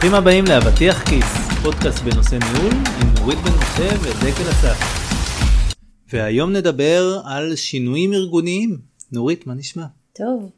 ברוכים 0.00 0.18
הבאים 0.18 0.44
לאבטיח 0.44 1.08
כיס, 1.08 1.24
פודקאסט 1.62 2.02
בנושא 2.02 2.34
ניהול 2.34 2.72
עם 2.72 3.14
נורית 3.18 3.38
בן 3.38 3.50
משה 3.50 3.88
ודקל 4.02 4.50
אסף. 4.50 4.78
והיום 6.12 6.52
נדבר 6.52 7.20
על 7.24 7.56
שינויים 7.56 8.12
ארגוניים. 8.12 8.78
נורית, 9.12 9.46
מה 9.46 9.54
נשמע? 9.54 9.84
טוב. 10.12 10.50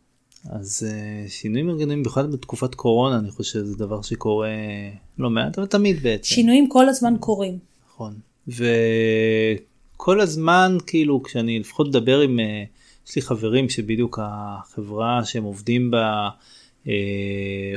אז 0.50 0.86
uh, 0.88 1.30
שינויים 1.30 1.68
ארגוניים, 1.68 1.98
במיוחד 1.98 2.32
בתקופת 2.32 2.74
קורונה, 2.74 3.18
אני 3.18 3.30
חושב 3.30 3.50
שזה 3.50 3.76
דבר 3.76 4.02
שקורה 4.02 4.48
לא 5.18 5.30
מעט, 5.30 5.58
אבל 5.58 5.66
תמיד 5.66 6.02
בעצם. 6.02 6.34
שינויים 6.34 6.68
כל 6.68 6.88
הזמן 6.88 7.14
קורים. 7.20 7.58
נכון. 7.88 8.14
וכל 8.48 10.20
הזמן, 10.20 10.76
כאילו, 10.86 11.22
כשאני 11.22 11.58
לפחות 11.58 11.88
מדבר 11.88 12.20
עם, 12.20 12.38
uh, 12.38 13.08
יש 13.08 13.16
לי 13.16 13.22
חברים 13.22 13.68
שבדיוק 13.68 14.18
החברה 14.22 15.24
שהם 15.24 15.44
עובדים 15.44 15.90
בה, 15.90 16.28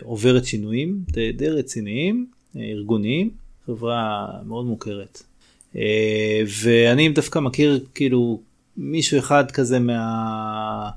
עוברת 0.03 0.45
שינויים 0.45 0.99
די, 1.11 1.31
די 1.31 1.49
רציניים, 1.49 2.27
אה, 2.55 2.61
ארגוניים, 2.61 3.29
חברה 3.65 4.27
מאוד 4.45 4.65
מוכרת. 4.65 5.23
אה, 5.75 6.41
ואני 6.63 7.09
דווקא 7.09 7.39
מכיר 7.39 7.85
כאילו 7.95 8.41
מישהו 8.77 9.19
אחד 9.19 9.51
כזה 9.51 9.79
מה... 9.79 10.89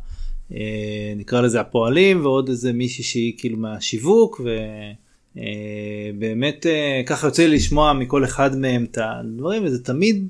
אה, 0.54 1.12
נקרא 1.16 1.40
לזה 1.40 1.60
הפועלים 1.60 2.24
ועוד 2.24 2.48
איזה 2.48 2.72
מישהי 2.72 3.04
שהיא 3.04 3.32
כאילו 3.38 3.56
מהשיווק 3.58 4.40
ובאמת 5.34 6.66
אה, 6.66 6.72
אה, 6.72 7.02
ככה 7.06 7.26
יוצא 7.26 7.42
לי 7.42 7.56
לשמוע 7.56 7.92
מכל 7.92 8.24
אחד 8.24 8.56
מהם 8.56 8.84
את 8.84 8.98
הדברים 9.00 9.64
וזה 9.64 9.84
תמיד 9.84 10.28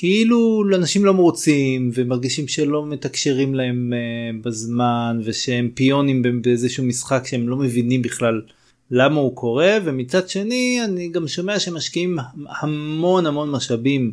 כאילו 0.00 0.62
אנשים 0.74 1.04
לא 1.04 1.14
מרוצים 1.14 1.90
ומרגישים 1.94 2.48
שלא 2.48 2.86
מתקשרים 2.86 3.54
להם 3.54 3.92
uh, 3.92 4.44
בזמן 4.44 5.20
ושהם 5.24 5.70
פיונים 5.74 6.22
באיזשהו 6.42 6.84
משחק 6.84 7.22
שהם 7.26 7.48
לא 7.48 7.56
מבינים 7.56 8.02
בכלל 8.02 8.42
למה 8.90 9.20
הוא 9.20 9.36
קורה 9.36 9.78
ומצד 9.84 10.28
שני 10.28 10.80
אני 10.84 11.08
גם 11.08 11.28
שומע 11.28 11.58
שמשקיעים 11.58 12.18
המון 12.60 13.26
המון 13.26 13.50
משאבים 13.50 14.12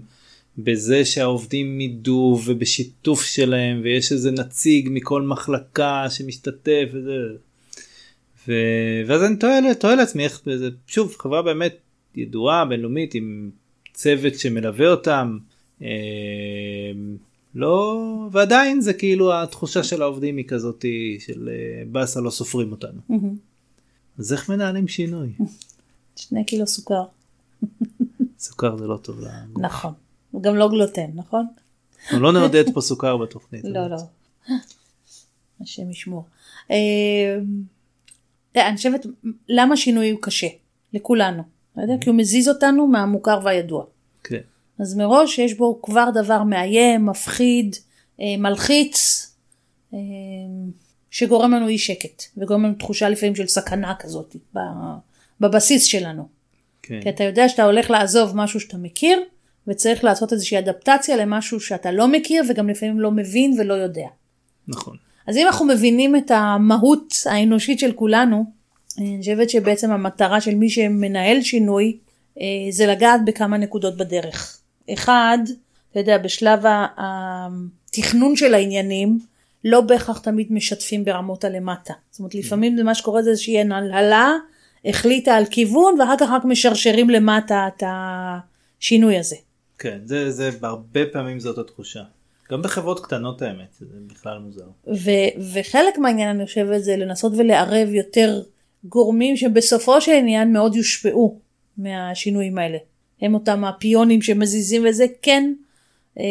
בזה 0.58 1.06
שהעובדים 1.06 1.82
ידעו 1.82 2.42
ובשיתוף 2.46 3.26
שלהם 3.26 3.82
ויש 3.84 4.12
איזה 4.12 4.32
נציג 4.32 4.90
מכל 4.92 5.22
מחלקה 5.22 6.06
שמשתתף 6.10 6.90
וזה. 6.94 7.18
ו... 8.48 8.54
ואז 9.08 9.24
אני 9.24 9.36
תוהה, 9.76 9.96
לעצמי 9.96 10.24
איך 10.24 10.42
זה 10.56 10.70
שוב 10.88 11.16
חברה 11.20 11.42
באמת 11.42 11.76
ידועה 12.16 12.66
בינלאומית 12.66 13.16
עם 13.16 13.50
צוות 13.94 14.40
שמלווה 14.40 14.88
אותם. 14.88 15.38
אמ, 15.82 15.88
לא 17.56 18.02
ועדיין 18.32 18.82
זה 18.82 18.94
כאילו 18.94 19.34
התחושה 19.34 19.84
של 19.84 20.02
העובדים 20.02 20.38
היא 20.38 20.46
כזאת 20.48 20.86
של 21.20 21.50
אה, 21.52 21.84
באסה 21.92 22.22
לא 22.22 22.30
סופרים 22.30 22.72
אותנו. 22.72 23.02
אז 24.20 24.34
איך 24.34 24.50
מנהלים 24.50 24.88
שינוי? 24.88 25.30
שני 26.16 26.46
קילו 26.46 26.68
סוכר. 26.68 27.04
סוכר 28.40 28.78
זה 28.78 28.88
לא 28.88 28.98
טוב 28.98 29.20
לגוף. 29.20 29.64
נכון. 29.64 29.94
גם 30.42 30.56
לא 30.56 30.70
גלוטן, 30.70 31.10
נכון? 31.16 31.48
אנחנו 32.04 32.20
לא 32.20 32.34
נעודד 32.34 32.74
פה 32.74 32.82
סוכר 32.82 33.18
בתוכנית. 33.18 33.66
לא, 33.66 33.88
לא. 33.88 33.98
השם 35.62 35.92
ישמור. 35.92 36.26
אמ, 36.70 36.76
אני 38.56 38.78
חושבת, 38.78 39.06
למה 39.50 39.78
שינוי 39.78 40.10
הוא 40.10 40.20
קשה? 40.22 40.48
לכולנו. 40.94 41.44
כי 42.02 42.10
הוא 42.10 42.16
מזיז 42.18 42.50
אותנו 42.50 42.88
מהמוכר 42.88 43.40
והידוע. 43.44 43.86
כן. 44.24 44.42
אז 44.80 44.96
מראש 44.96 45.40
יש 45.40 45.54
בו 45.54 45.80
כבר 45.82 46.10
דבר 46.14 46.44
מאיים, 46.44 47.06
מפחיד, 47.06 47.76
אה, 48.22 48.38
מלחיץ, 48.38 49.28
אה, 49.94 50.00
שגורם 51.12 51.52
לנו 51.52 51.68
אי 51.68 51.78
שקט, 51.78 52.24
וגורם 52.38 52.66
לנו 52.66 52.74
תחושה 52.74 53.10
לפעמים 53.10 53.36
של 53.36 53.48
סכנה 53.48 53.94
כזאת 54.00 54.36
בבסיס 55.42 55.84
שלנו. 55.84 56.28
כן. 56.82 57.02
כי 57.02 57.10
אתה 57.10 57.24
יודע 57.24 57.50
שאתה 57.50 57.64
הולך 57.64 57.90
לעזוב 57.90 58.32
משהו 58.36 58.60
שאתה 58.60 58.78
מכיר, 58.78 59.20
וצריך 59.68 60.04
לעשות 60.04 60.34
איזושהי 60.34 60.60
אדפטציה 60.60 61.16
למשהו 61.16 61.60
שאתה 61.60 61.92
לא 61.92 62.08
מכיר 62.08 62.44
וגם 62.50 62.70
לפעמים 62.70 63.00
לא 63.00 63.12
מבין 63.12 63.56
ולא 63.60 63.74
יודע. 63.74 64.08
נכון. 64.68 64.98
אז 65.28 65.38
אם 65.38 65.48
אנחנו 65.48 65.66
מבינים 65.66 66.16
את 66.16 66.32
המהות 66.32 67.14
האנושית 67.26 67.80
של 67.80 67.92
כולנו, 67.92 68.46
אני 68.98 69.18
חושבת 69.20 69.50
שבעצם 69.50 69.92
המטרה 69.92 70.42
של 70.42 70.56
מי 70.56 70.70
שמנהל 70.70 71.42
שינוי 71.42 71.98
אה, 72.40 72.46
זה 72.70 72.86
לגעת 72.86 73.22
בכמה 73.26 73.58
נקודות 73.58 73.98
בדרך. 73.98 74.60
אחד, 74.94 75.38
אתה 75.92 76.00
יודע, 76.00 76.18
בשלב 76.18 76.64
התכנון 76.98 78.36
של 78.36 78.54
העניינים, 78.54 79.20
לא 79.64 79.82
בהכרח 79.82 80.20
תמיד 80.20 80.48
משתפים 80.54 81.06
ברמות 81.06 81.44
הלמטה. 81.44 81.94
זאת 82.12 82.20
אומרת, 82.20 82.36
לפעמים 82.36 82.76
מה 82.76 82.96
שקורה 82.96 83.22
זה 83.22 83.30
איזושהי 83.30 83.60
הנהלה, 83.60 84.34
החליטה 84.86 85.36
על 85.36 85.46
כיוון, 85.46 86.02
ואחר 86.02 86.18
כך 86.20 86.30
רק 86.30 86.46
משרשרים 86.46 87.10
למטה 87.10 87.68
את 87.68 87.84
השינוי 87.88 89.18
הזה. 89.18 89.36
כן, 89.80 90.00
זה, 90.06 90.32
זה 90.32 90.52
בהרבה 90.60 91.02
פעמים 91.14 91.40
זאת 91.40 91.58
התחושה. 91.58 92.04
גם 92.52 92.62
בחברות 92.62 93.06
קטנות 93.06 93.42
האמת, 93.42 93.76
זה 93.80 93.86
בכלל 94.08 94.40
מוזר. 94.40 94.68
ו- 94.88 95.52
וחלק 95.54 95.98
מהעניין 95.98 96.30
אני 96.30 96.46
חושבת 96.46 96.84
זה 96.84 96.98
לנסות 96.98 97.34
ולערב 97.38 97.90
יותר 97.94 98.44
גורמים 98.84 99.38
שבסופו 99.38 100.02
של 100.02 100.12
עניין 100.12 100.54
מאוד 100.54 100.76
יושפעו 100.76 101.40
מהשינויים 101.78 102.58
האלה. 102.58 102.78
הם 103.22 103.34
אותם 103.34 103.64
הפיונים 103.66 104.22
שמזיזים 104.22 104.86
וזה 104.90 105.06
כן 105.22 105.54
אה, 106.20 106.24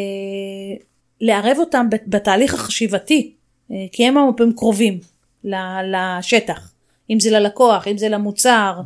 לערב 1.21 1.57
אותם 1.59 1.87
בתהליך 2.07 2.55
החשיבתי 2.55 3.33
אה, 3.71 3.77
כי 3.93 4.07
הם 4.07 4.19
הרבה 4.19 4.45
קרובים 4.57 5.01
לשטח. 5.45 6.73
אם 7.11 7.21
זה 7.21 7.31
ללקוח 7.31 7.89
אם 7.89 7.99
זה 7.99 8.09
למוצר 8.09 8.81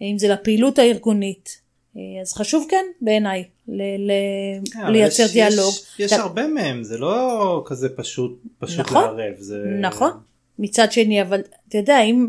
אם 0.00 0.18
זה 0.18 0.28
לפעילות 0.28 0.78
הארגונית. 0.78 1.62
אה, 1.96 2.02
אז 2.20 2.32
חשוב 2.32 2.66
כן 2.70 2.84
בעיניי 3.00 3.44
ל- 3.68 3.82
ל- 3.82 4.70
כן, 4.72 4.92
לייצר 4.92 5.22
יש, 5.22 5.32
דיאלוג. 5.32 5.74
יש, 5.74 5.94
יש 5.98 6.12
אתה... 6.12 6.22
הרבה 6.22 6.46
מהם 6.46 6.84
זה 6.84 6.98
לא 6.98 7.62
כזה 7.66 7.88
פשוט 7.96 8.42
פשוט 8.58 8.80
נכון, 8.80 9.16
לערב 9.16 9.34
זה 9.38 9.64
נכון. 9.80 10.10
מצד 10.58 10.92
שני 10.92 11.22
אבל 11.22 11.40
אתה 11.68 11.78
יודע 11.78 12.00
אם 12.00 12.28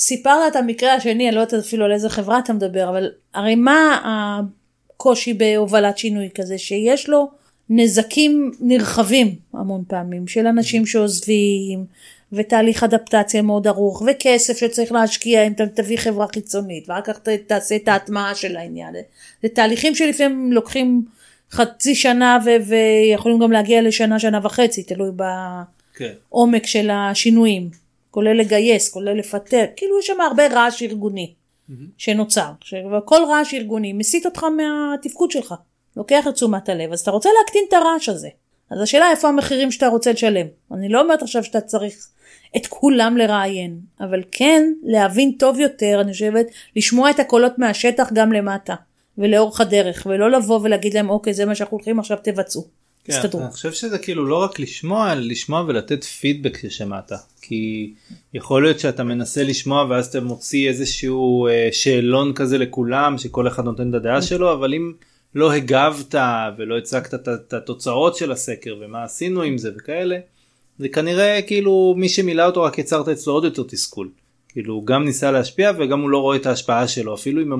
סיפרת 0.00 0.52
את 0.52 0.56
המקרה 0.56 0.94
השני, 0.94 1.28
אני 1.28 1.36
לא 1.36 1.40
יודעת 1.40 1.54
אפילו 1.54 1.84
על 1.84 1.92
איזה 1.92 2.08
חברה 2.08 2.38
אתה 2.38 2.52
מדבר, 2.52 2.88
אבל 2.88 3.10
הרי 3.34 3.54
מה 3.54 4.00
הקושי 4.04 5.34
בהובלת 5.34 5.98
שינוי 5.98 6.28
כזה? 6.34 6.58
שיש 6.58 7.08
לו 7.08 7.30
נזקים 7.70 8.50
נרחבים 8.60 9.34
המון 9.54 9.84
פעמים, 9.88 10.28
של 10.28 10.46
אנשים 10.46 10.86
שעוזבים, 10.86 11.84
ותהליך 12.32 12.82
אדפטציה 12.82 13.42
מאוד 13.42 13.66
ארוך, 13.66 14.02
וכסף 14.06 14.58
שצריך 14.58 14.92
להשקיע 14.92 15.46
אם 15.46 15.52
אתה 15.52 15.66
תביא 15.66 15.98
חברה 15.98 16.26
חיצונית, 16.34 16.88
ואחר 16.88 17.00
כך 17.02 17.18
תעשה 17.46 17.76
את 17.76 17.88
ההטמעה 17.88 18.34
של 18.34 18.56
העניין. 18.56 18.94
זה 19.42 19.48
תהליכים 19.48 19.94
שלפעמים 19.94 20.52
לוקחים 20.52 21.04
חצי 21.50 21.94
שנה 21.94 22.38
ו- 22.44 22.68
ויכולים 22.68 23.38
גם 23.38 23.52
להגיע 23.52 23.82
לשנה, 23.82 24.18
שנה 24.18 24.40
וחצי, 24.42 24.82
תלוי 24.82 25.10
כן. 25.94 26.12
בעומק 26.30 26.62
כן. 26.62 26.68
של 26.68 26.90
השינויים. 26.92 27.70
כולל 28.10 28.40
לגייס, 28.40 28.88
כולל 28.88 29.18
לפטר, 29.18 29.64
כאילו 29.76 29.98
יש 29.98 30.06
שם 30.06 30.20
הרבה 30.20 30.46
רעש 30.46 30.82
ארגוני. 30.82 31.34
שנוצר, 31.98 32.50
וכל 32.98 33.20
רעש 33.28 33.54
ארגוני 33.54 33.92
מסיט 33.92 34.26
אותך 34.26 34.44
מהתפקוד 34.44 35.30
שלך, 35.30 35.54
לוקח 35.96 36.28
את 36.28 36.34
תשומת 36.34 36.68
הלב, 36.68 36.92
אז 36.92 37.00
אתה 37.00 37.10
רוצה 37.10 37.28
להקטין 37.38 37.64
את 37.68 37.72
הרעש 37.72 38.08
הזה. 38.08 38.28
אז 38.70 38.80
השאלה 38.80 39.10
איפה 39.10 39.28
המחירים 39.28 39.70
שאתה 39.70 39.88
רוצה 39.88 40.12
לשלם. 40.12 40.46
אני 40.72 40.88
לא 40.88 41.00
אומרת 41.00 41.22
עכשיו 41.22 41.44
שאתה 41.44 41.60
צריך 41.60 42.08
את 42.56 42.66
כולם 42.66 43.16
לראיין, 43.16 43.80
אבל 44.00 44.22
כן 44.32 44.72
להבין 44.82 45.32
טוב 45.38 45.60
יותר, 45.60 46.00
אני 46.00 46.12
חושבת, 46.12 46.46
לשמוע 46.76 47.10
את 47.10 47.20
הקולות 47.20 47.58
מהשטח 47.58 48.12
גם 48.12 48.32
למטה, 48.32 48.74
ולאורך 49.18 49.60
הדרך, 49.60 50.06
ולא 50.10 50.30
לבוא 50.30 50.60
ולהגיד 50.62 50.94
להם 50.94 51.10
אוקיי 51.10 51.34
זה 51.34 51.44
מה 51.44 51.54
שאנחנו 51.54 51.76
הולכים 51.76 51.98
עכשיו 51.98 52.18
תבצעו. 52.22 52.79
כן, 53.04 53.20
אני 53.34 53.50
חושב 53.50 53.72
שזה 53.72 53.98
כאילו 53.98 54.26
לא 54.26 54.36
רק 54.36 54.60
לשמוע, 54.60 55.12
אלא 55.12 55.20
לשמוע 55.20 55.64
ולתת 55.66 56.04
פידבק 56.04 56.58
ששמעת. 56.58 57.12
כי 57.42 57.92
יכול 58.34 58.62
להיות 58.62 58.80
שאתה 58.80 59.04
מנסה 59.04 59.44
לשמוע 59.44 59.86
ואז 59.90 60.06
אתה 60.06 60.20
מוציא 60.20 60.68
איזשהו 60.68 61.46
אה, 61.46 61.68
שאלון 61.72 62.32
כזה 62.32 62.58
לכולם 62.58 63.18
שכל 63.18 63.48
אחד 63.48 63.64
נותן 63.64 63.90
את 63.90 63.94
הדעה 63.94 64.22
שלו 64.22 64.52
אבל 64.52 64.74
אם 64.74 64.92
לא 65.34 65.52
הגבת 65.52 66.14
ולא 66.58 66.78
הצגת 66.78 67.14
את 67.14 67.52
התוצאות 67.52 68.16
של 68.16 68.32
הסקר 68.32 68.76
ומה 68.80 69.04
עשינו 69.04 69.42
עם 69.42 69.58
זה 69.58 69.70
וכאלה 69.76 70.18
זה 70.78 70.88
כנראה 70.88 71.42
כאילו 71.46 71.94
מי 71.96 72.08
שמילא 72.08 72.46
אותו 72.46 72.62
רק 72.62 72.78
יצרת 72.78 73.08
אצלו 73.08 73.32
עוד 73.32 73.44
יותר 73.44 73.62
תסכול. 73.62 74.10
כאילו 74.48 74.74
הוא 74.74 74.86
גם 74.86 75.04
ניסה 75.04 75.30
להשפיע 75.30 75.72
וגם 75.78 76.00
הוא 76.00 76.10
לא 76.10 76.18
רואה 76.18 76.36
את 76.36 76.46
ההשפעה 76.46 76.88
שלו 76.88 77.14
אפילו 77.14 77.42
אם 77.42 77.52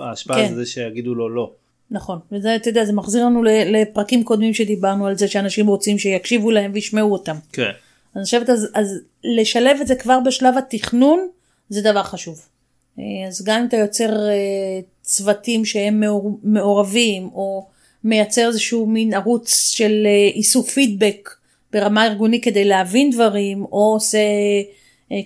ההשפעה 0.00 0.48
כן. 0.48 0.54
זה 0.54 0.66
שיגידו 0.66 1.14
לו 1.14 1.28
לא. 1.28 1.52
נכון 1.90 2.18
וזה 2.32 2.56
אתה 2.56 2.68
יודע 2.68 2.84
זה 2.84 2.92
מחזיר 2.92 3.24
לנו 3.24 3.42
לפרקים 3.42 4.24
קודמים 4.24 4.54
שדיברנו 4.54 5.06
על 5.06 5.18
זה 5.18 5.28
שאנשים 5.28 5.66
רוצים 5.66 5.98
שיקשיבו 5.98 6.50
להם 6.50 6.70
וישמעו 6.74 7.12
אותם. 7.12 7.36
כן. 7.52 7.70
אני 8.16 8.24
חושבת 8.24 8.50
אז, 8.50 8.68
אז 8.74 9.00
לשלב 9.24 9.76
את 9.80 9.86
זה 9.86 9.94
כבר 9.94 10.18
בשלב 10.26 10.58
התכנון 10.58 11.28
זה 11.68 11.82
דבר 11.82 12.02
חשוב. 12.02 12.40
אה, 12.98 13.28
אז 13.28 13.44
גם 13.44 13.60
אם 13.60 13.66
אתה 13.66 13.76
יוצר 13.76 14.28
אה, 14.28 14.80
צוותים 15.02 15.64
שהם 15.64 16.02
מעורבים 16.42 17.30
או 17.34 17.66
מייצר 18.04 18.48
איזשהו 18.48 18.86
מין 18.86 19.14
ערוץ 19.14 19.68
של 19.68 20.02
אה, 20.06 20.30
איסוף 20.34 20.70
פידבק 20.70 21.30
ברמה 21.72 22.06
ארגונית 22.06 22.44
כדי 22.44 22.64
להבין 22.64 23.10
דברים 23.10 23.64
או 23.64 23.92
עושה 23.94 24.18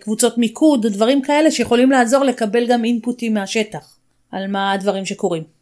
קבוצות 0.01 0.39
מיקוד, 0.39 0.87
דברים 0.87 1.23
כאלה 1.23 1.51
שיכולים 1.51 1.91
לעזור 1.91 2.25
לקבל 2.25 2.67
גם 2.67 2.85
אינפוטים 2.85 3.35
מהשטח 3.35 3.97
על 4.33 4.47
מה 4.47 4.73
הדברים 4.73 5.05
שקורים. 5.07 5.58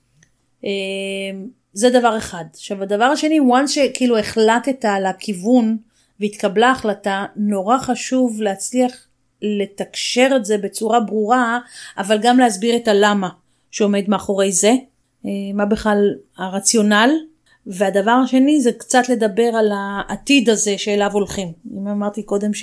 אה, 0.65 0.71
זה 1.73 1.91
דבר 1.91 2.19
אחד. 2.19 2.45
עכשיו 2.55 2.83
הדבר 2.83 3.05
השני, 3.05 3.41
once 3.41 3.69
שכאילו 3.69 4.19
החלטת 4.19 4.85
על 4.85 5.07
הכיוון 5.07 5.77
והתקבלה 6.21 6.71
החלטה, 6.71 7.25
נורא 7.37 7.79
חשוב 7.79 8.43
להצליח 8.43 9.07
לתקשר 9.43 10.29
את 10.37 10.45
זה 10.45 10.59
בצורה 10.59 11.01
ברורה, 11.01 11.59
אבל 11.99 12.19
גם 12.23 12.39
להסביר 12.39 12.77
את 12.77 12.89
הלמה 12.89 13.29
שעומד 13.71 14.05
מאחורי 14.09 14.53
זה, 14.53 14.73
אה, 15.27 15.31
מה 15.55 15.65
בכלל 15.65 16.15
הרציונל, 16.37 17.11
והדבר 17.67 18.11
השני 18.11 18.61
זה 18.61 18.73
קצת 18.73 19.09
לדבר 19.09 19.51
על 19.59 19.73
העתיד 19.75 20.51
הזה 20.51 20.79
שאליו 20.79 21.11
הולכים. 21.13 21.53
אם 21.79 21.89
אמרתי 21.89 22.23
קודם 22.23 22.55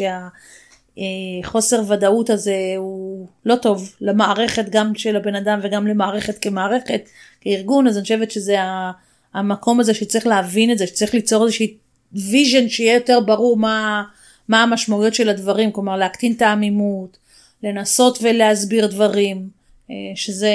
שהחוסר 0.97 1.81
ודאות 1.87 2.29
הזה 2.29 2.73
הוא 2.77 3.27
לא 3.45 3.55
טוב 3.55 3.95
למערכת 4.01 4.69
גם 4.69 4.95
של 4.95 5.15
הבן 5.15 5.35
אדם 5.35 5.59
וגם 5.63 5.87
למערכת 5.87 6.37
כמערכת, 6.41 7.09
כארגון, 7.41 7.87
אז 7.87 7.97
אני 7.97 8.03
חושבת 8.03 8.31
שזה 8.31 8.55
המקום 9.33 9.79
הזה 9.79 9.93
שצריך 9.93 10.27
להבין 10.27 10.71
את 10.71 10.77
זה, 10.77 10.87
שצריך 10.87 11.13
ליצור 11.13 11.43
איזושהי 11.43 11.77
vision 12.13 12.69
שיהיה 12.69 12.93
יותר 12.93 13.19
ברור 13.19 13.57
מה, 13.57 14.03
מה 14.47 14.63
המשמעויות 14.63 15.13
של 15.13 15.29
הדברים, 15.29 15.71
כלומר 15.71 15.97
להקטין 15.97 16.33
את 16.33 16.41
העמימות, 16.41 17.17
לנסות 17.63 18.19
ולהסביר 18.21 18.87
דברים, 18.87 19.49
אה, 19.89 19.95
שזה 20.15 20.51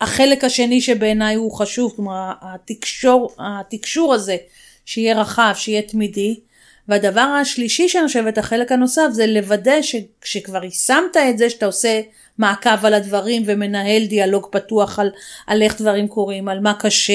החלק 0.00 0.44
השני 0.44 0.80
שבעיניי 0.80 1.34
הוא 1.34 1.52
חשוב, 1.52 1.92
כלומר 1.96 2.32
התקשור, 2.40 3.34
התקשור 3.38 4.14
הזה 4.14 4.36
שיהיה 4.84 5.20
רחב, 5.20 5.52
שיהיה 5.56 5.82
תמידי. 5.82 6.40
והדבר 6.88 7.20
השלישי 7.20 7.88
שאני 7.88 8.06
חושבת, 8.06 8.38
החלק 8.38 8.72
הנוסף, 8.72 9.06
זה 9.10 9.26
לוודא 9.26 9.82
שכשכבר 9.82 10.64
יישמת 10.64 11.16
את 11.30 11.38
זה, 11.38 11.50
שאתה 11.50 11.66
עושה 11.66 12.00
מעקב 12.38 12.86
על 12.86 12.94
הדברים 12.94 13.42
ומנהל 13.46 14.04
דיאלוג 14.04 14.48
פתוח 14.50 14.98
על, 14.98 15.10
על 15.46 15.62
איך 15.62 15.80
דברים 15.80 16.08
קורים, 16.08 16.48
על 16.48 16.60
מה 16.60 16.74
קשה, 16.74 17.12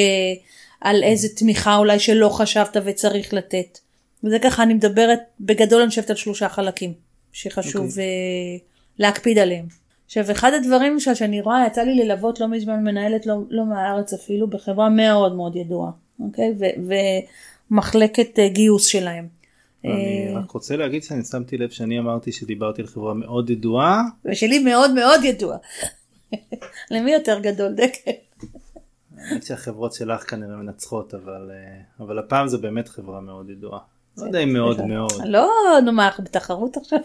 על 0.82 1.04
איזה 1.04 1.28
תמיכה 1.36 1.76
אולי 1.76 2.00
שלא 2.00 2.30
חשבת 2.30 2.78
וצריך 2.86 3.34
לתת. 3.34 3.80
וזה 4.24 4.40
ככה 4.40 4.64
אני 4.64 4.74
מדברת 4.74 5.20
בגדול 5.40 5.82
אני 5.82 5.90
חושבת 5.90 6.10
על 6.10 6.16
שלושה 6.16 6.50
חלקים 6.50 6.94
שחשוב 7.32 7.86
okay. 7.86 7.90
אוקיי. 7.90 8.60
uh, 8.60 8.62
להקפיד 9.00 9.38
עליהם. 9.38 9.66
עכשיו 10.06 10.32
אחד 10.32 10.54
הדברים 10.54 11.00
שאני 11.00 11.42
רואה 11.42 11.68
יצא 11.68 11.82
לי 11.82 11.96
ללוות 12.04 12.40
לא 12.40 12.48
מזמן 12.48 12.84
מנהלת 12.84 13.26
לא, 13.26 13.36
לא 13.50 13.66
מהארץ 13.66 14.14
אפילו 14.14 14.48
בחברה 14.48 14.90
מאוד 14.90 15.36
מאוד 15.36 15.56
ידועה 15.56 15.92
אוקיי 16.20 16.54
ו, 16.60 16.66
ומחלקת 17.72 18.40
uh, 18.40 18.54
גיוס 18.54 18.86
שלהם. 18.86 19.28
אני 19.86 20.36
uh, 20.36 20.38
רק 20.38 20.52
רוצה 20.52 20.78
להגיד 20.78 21.04
שאני 21.04 21.24
שמתי 21.24 21.58
לב 21.58 21.70
שאני 21.70 22.00
אמרתי 22.00 22.32
שדיברתי 22.32 22.82
על 22.82 22.88
חברה 22.88 23.14
מאוד 23.14 23.50
ידועה. 23.50 24.04
ושלי 24.26 24.60
מאוד 24.60 24.94
מאוד 24.94 25.24
ידועה. 25.24 25.58
למי 26.92 27.14
יותר 27.14 27.40
גדול 27.40 27.74
דקל? 27.74 28.12
האמת 29.18 29.44
שהחברות 29.44 29.94
שלך 29.94 30.30
כנראה 30.30 30.56
מנצחות 30.56 31.14
אבל 31.14 31.52
אבל 32.00 32.20
הפעם 32.20 32.48
זה 32.48 32.58
באמת 32.58 32.88
חברה 32.88 33.22
מאוד 33.22 33.50
ידועה. 33.50 33.80
לא 34.18 34.26
יודע 34.26 34.40
אם 34.40 34.54
מאוד 34.54 34.86
מאוד. 34.86 35.12
לא 35.26 35.52
נו 35.86 35.92
מה 35.92 36.06
אנחנו 36.06 36.24
בתחרות 36.24 36.78
עכשיו. 36.78 37.00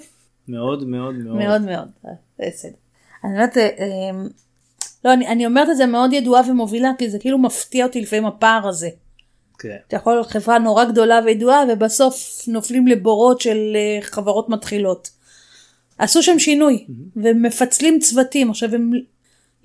מאוד 0.48 0.88
מאוד 0.88 1.14
מאוד. 1.14 1.36
מאוד 1.36 1.62
מאוד. 1.62 1.88
בסדר. 2.38 2.72
אני 3.24 3.32
אומרת, 3.32 3.56
אה, 3.56 3.68
אה, 3.78 4.26
לא, 5.04 5.12
אני, 5.12 5.28
אני 5.28 5.46
אומרת 5.46 5.70
את 5.70 5.76
זה 5.76 5.86
מאוד 5.86 6.12
ידועה 6.12 6.50
ומובילה, 6.50 6.90
כי 6.98 7.10
זה 7.10 7.18
כאילו 7.18 7.38
מפתיע 7.38 7.86
אותי 7.86 8.00
לפעמים 8.00 8.26
הפער 8.26 8.68
הזה. 8.68 8.88
כן. 9.58 9.76
אתה 9.88 9.96
יכול 9.96 10.12
להיות 10.12 10.26
חברה 10.26 10.58
נורא 10.58 10.84
גדולה 10.84 11.20
וידועה, 11.24 11.62
ובסוף 11.68 12.44
נופלים 12.48 12.86
לבורות 12.86 13.40
של 13.40 13.72
אה, 13.76 14.02
חברות 14.02 14.48
מתחילות. 14.48 15.10
עשו 15.98 16.22
שם 16.22 16.38
שינוי, 16.38 16.84
mm-hmm. 16.88 16.92
ומפצלים 17.16 17.98
צוותים. 18.00 18.50
עכשיו, 18.50 18.74
הם, 18.74 18.90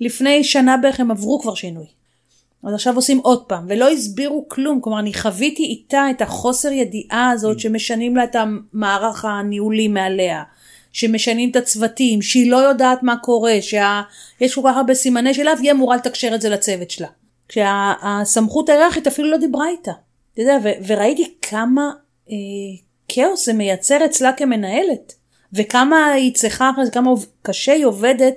לפני 0.00 0.44
שנה 0.44 0.76
בערך 0.76 1.00
הם 1.00 1.10
עברו 1.10 1.40
כבר 1.40 1.54
שינוי. 1.54 1.86
אז 2.64 2.74
עכשיו 2.74 2.94
עושים 2.96 3.18
עוד 3.18 3.44
פעם, 3.44 3.66
ולא 3.68 3.90
הסבירו 3.90 4.48
כלום, 4.48 4.80
כלומר 4.80 4.98
אני 4.98 5.14
חוויתי 5.14 5.64
איתה 5.64 6.06
את 6.10 6.22
החוסר 6.22 6.72
ידיעה 6.72 7.30
הזאת 7.30 7.56
mm. 7.56 7.60
שמשנים 7.60 8.16
לה 8.16 8.24
את 8.24 8.36
המערך 8.36 9.24
הניהולי 9.24 9.88
מעליה, 9.88 10.42
שמשנים 10.92 11.50
את 11.50 11.56
הצוותים, 11.56 12.22
שהיא 12.22 12.50
לא 12.50 12.56
יודעת 12.56 13.02
מה 13.02 13.16
קורה, 13.16 13.54
שיש 13.60 14.54
כל 14.54 14.60
כך 14.64 14.76
הרבה 14.76 14.94
סימני 14.94 15.34
שאלה 15.34 15.52
והיא 15.58 15.70
אמורה 15.70 15.96
לתקשר 15.96 16.34
את 16.34 16.40
זה 16.40 16.48
לצוות 16.48 16.90
שלה. 16.90 17.08
כשהסמכות 17.48 18.68
היררכית 18.68 19.06
אפילו 19.06 19.30
לא 19.30 19.36
דיברה 19.36 19.68
איתה. 19.68 19.92
אתה 20.32 20.42
יודע, 20.42 20.58
וראיתי 20.86 21.34
כמה 21.42 21.90
אה, 22.30 22.34
כאוס 23.08 23.46
זה 23.46 23.52
מייצר 23.52 24.04
אצלה 24.04 24.32
כמנהלת, 24.32 25.14
וכמה 25.52 26.06
היא 26.06 26.34
צריכה, 26.34 26.70
כמה 26.92 27.10
קשה 27.42 27.72
היא 27.72 27.84
עובדת 27.84 28.34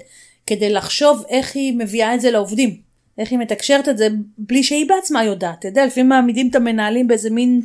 כדי 0.48 0.69
לחשוב 0.69 1.24
איך 1.30 1.56
היא 1.56 1.74
מביאה 1.77 2.15
את 2.15 2.21
זה 2.21 2.31
לעובדים. 2.31 2.88
איך 3.18 3.31
היא 3.31 3.39
מתקשרת 3.39 3.89
את 3.89 3.98
זה 3.98 4.07
בלי 4.38 4.63
שהיא 4.63 4.89
בעצמה 4.89 5.24
יודעת. 5.24 5.59
אתה 5.59 5.68
יודע, 5.68 5.86
לפעמים 5.86 6.09
מעמידים 6.09 6.50
את 6.50 6.56
המנהלים 6.56 7.07
באיזה 7.07 7.30
מין 7.30 7.62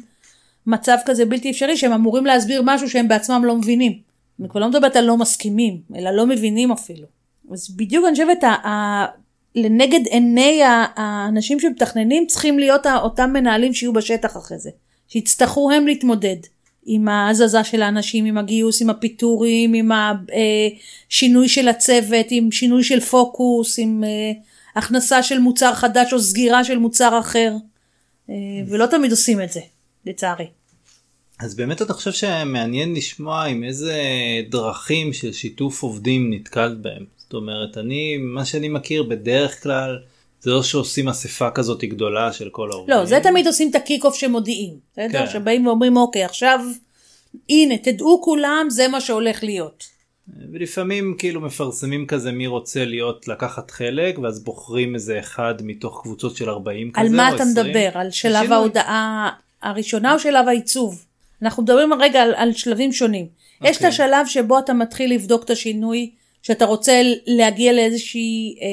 מצב 0.66 0.96
כזה 1.06 1.24
בלתי 1.24 1.50
אפשרי 1.50 1.76
שהם 1.76 1.92
אמורים 1.92 2.26
להסביר 2.26 2.62
משהו 2.64 2.90
שהם 2.90 3.08
בעצמם 3.08 3.44
לא 3.44 3.56
מבינים. 3.56 3.98
אני 4.40 4.48
כבר 4.48 4.60
לא 4.60 4.68
מדברת 4.68 4.96
על 4.96 5.04
לא 5.04 5.16
מסכימים, 5.16 5.80
אלא 5.96 6.10
לא 6.10 6.26
מבינים 6.26 6.72
אפילו. 6.72 7.06
אז 7.52 7.76
בדיוק 7.76 8.04
אני 8.04 8.12
חושבת, 8.12 8.44
לנגד 9.54 10.06
עיני 10.06 10.60
האנשים 10.96 11.60
שמתכננים 11.60 12.26
צריכים 12.26 12.58
להיות 12.58 12.86
אותם 12.86 13.30
מנהלים 13.32 13.74
שיהיו 13.74 13.92
בשטח 13.92 14.36
אחרי 14.36 14.58
זה. 14.58 14.70
שיצטרכו 15.08 15.70
הם 15.70 15.86
להתמודד 15.86 16.36
עם 16.86 17.08
ההזזה 17.08 17.64
של 17.64 17.82
האנשים, 17.82 18.24
עם 18.24 18.38
הגיוס, 18.38 18.82
עם 18.82 18.90
הפיטורים, 18.90 19.74
עם 19.74 19.90
השינוי 21.08 21.48
של 21.48 21.68
הצוות, 21.68 22.26
עם 22.30 22.52
שינוי 22.52 22.84
של 22.84 23.00
פוקוס, 23.00 23.78
עם 23.78 24.04
אה, 24.04 24.32
הכנסה 24.76 25.22
של 25.22 25.38
מוצר 25.38 25.74
חדש 25.74 26.12
או 26.12 26.20
סגירה 26.20 26.64
של 26.64 26.78
מוצר 26.78 27.18
אחר. 27.18 27.52
אה, 28.30 28.34
ולא 28.68 28.86
תמיד 28.86 29.10
עושים 29.10 29.42
את 29.42 29.52
זה, 29.52 29.60
לצערי. 30.06 30.46
אז 31.40 31.54
באמת 31.54 31.82
אתה 31.82 31.92
חושב 31.92 32.12
שמעניין 32.12 32.94
לשמוע 32.94 33.44
עם 33.44 33.64
איזה 33.64 34.02
דרכים 34.50 35.12
של 35.12 35.32
שיתוף 35.32 35.82
עובדים 35.82 36.34
נתקלת 36.34 36.80
בהם. 36.80 37.04
זאת 37.32 37.40
אומרת, 37.40 37.78
אני, 37.78 38.16
מה 38.16 38.44
שאני 38.44 38.68
מכיר 38.68 39.02
בדרך 39.02 39.62
כלל, 39.62 39.98
זה 40.40 40.50
לא 40.50 40.62
שעושים 40.62 41.08
אספה 41.08 41.50
כזאת 41.50 41.84
גדולה 41.84 42.32
של 42.32 42.48
כל 42.50 42.70
העובדים. 42.72 42.96
לא, 42.96 43.04
זה 43.04 43.20
תמיד 43.22 43.46
עושים 43.46 43.70
את 43.70 43.74
הקיק 43.74 44.04
אוף 44.04 44.14
שמודיעים. 44.14 44.74
בסדר? 44.92 45.26
כן. 45.26 45.32
שבאים 45.32 45.66
ואומרים, 45.66 45.96
אוקיי, 45.96 46.24
עכשיו, 46.24 46.60
הנה, 47.48 47.78
תדעו 47.78 48.20
כולם, 48.24 48.66
זה 48.70 48.88
מה 48.88 49.00
שהולך 49.00 49.44
להיות. 49.44 49.84
ולפעמים 50.52 51.14
כאילו 51.18 51.40
מפרסמים 51.40 52.06
כזה 52.06 52.32
מי 52.32 52.46
רוצה 52.46 52.84
להיות 52.84 53.28
לקחת 53.28 53.70
חלק 53.70 54.18
ואז 54.18 54.44
בוחרים 54.44 54.94
איזה 54.94 55.18
אחד 55.18 55.54
מתוך 55.62 56.00
קבוצות 56.02 56.36
של 56.36 56.50
40 56.50 56.92
כזה 56.92 57.00
על 57.00 57.16
מה 57.16 57.28
אתה 57.28 57.42
20. 57.42 57.66
מדבר? 57.66 57.90
על 57.94 58.10
שלב 58.10 58.34
השינוי. 58.34 58.56
ההודעה 58.56 59.30
הראשונה 59.62 60.14
או 60.14 60.18
שלב 60.18 60.48
העיצוב? 60.48 61.04
אנחנו 61.42 61.62
מדברים 61.62 61.92
רגע 61.92 62.22
על, 62.22 62.34
על 62.34 62.52
שלבים 62.52 62.92
שונים. 62.92 63.26
Okay. 63.26 63.68
יש 63.68 63.76
את 63.76 63.82
אוקיי. 63.82 63.88
השלב 63.88 64.26
שבו 64.26 64.58
אתה 64.58 64.72
מתחיל 64.72 65.14
לבדוק 65.14 65.44
את 65.44 65.50
השינוי, 65.50 66.10
שאתה 66.42 66.64
רוצה 66.64 67.02
להגיע 67.26 67.72
לאיזושהי 67.72 68.56
אה, 68.62 68.66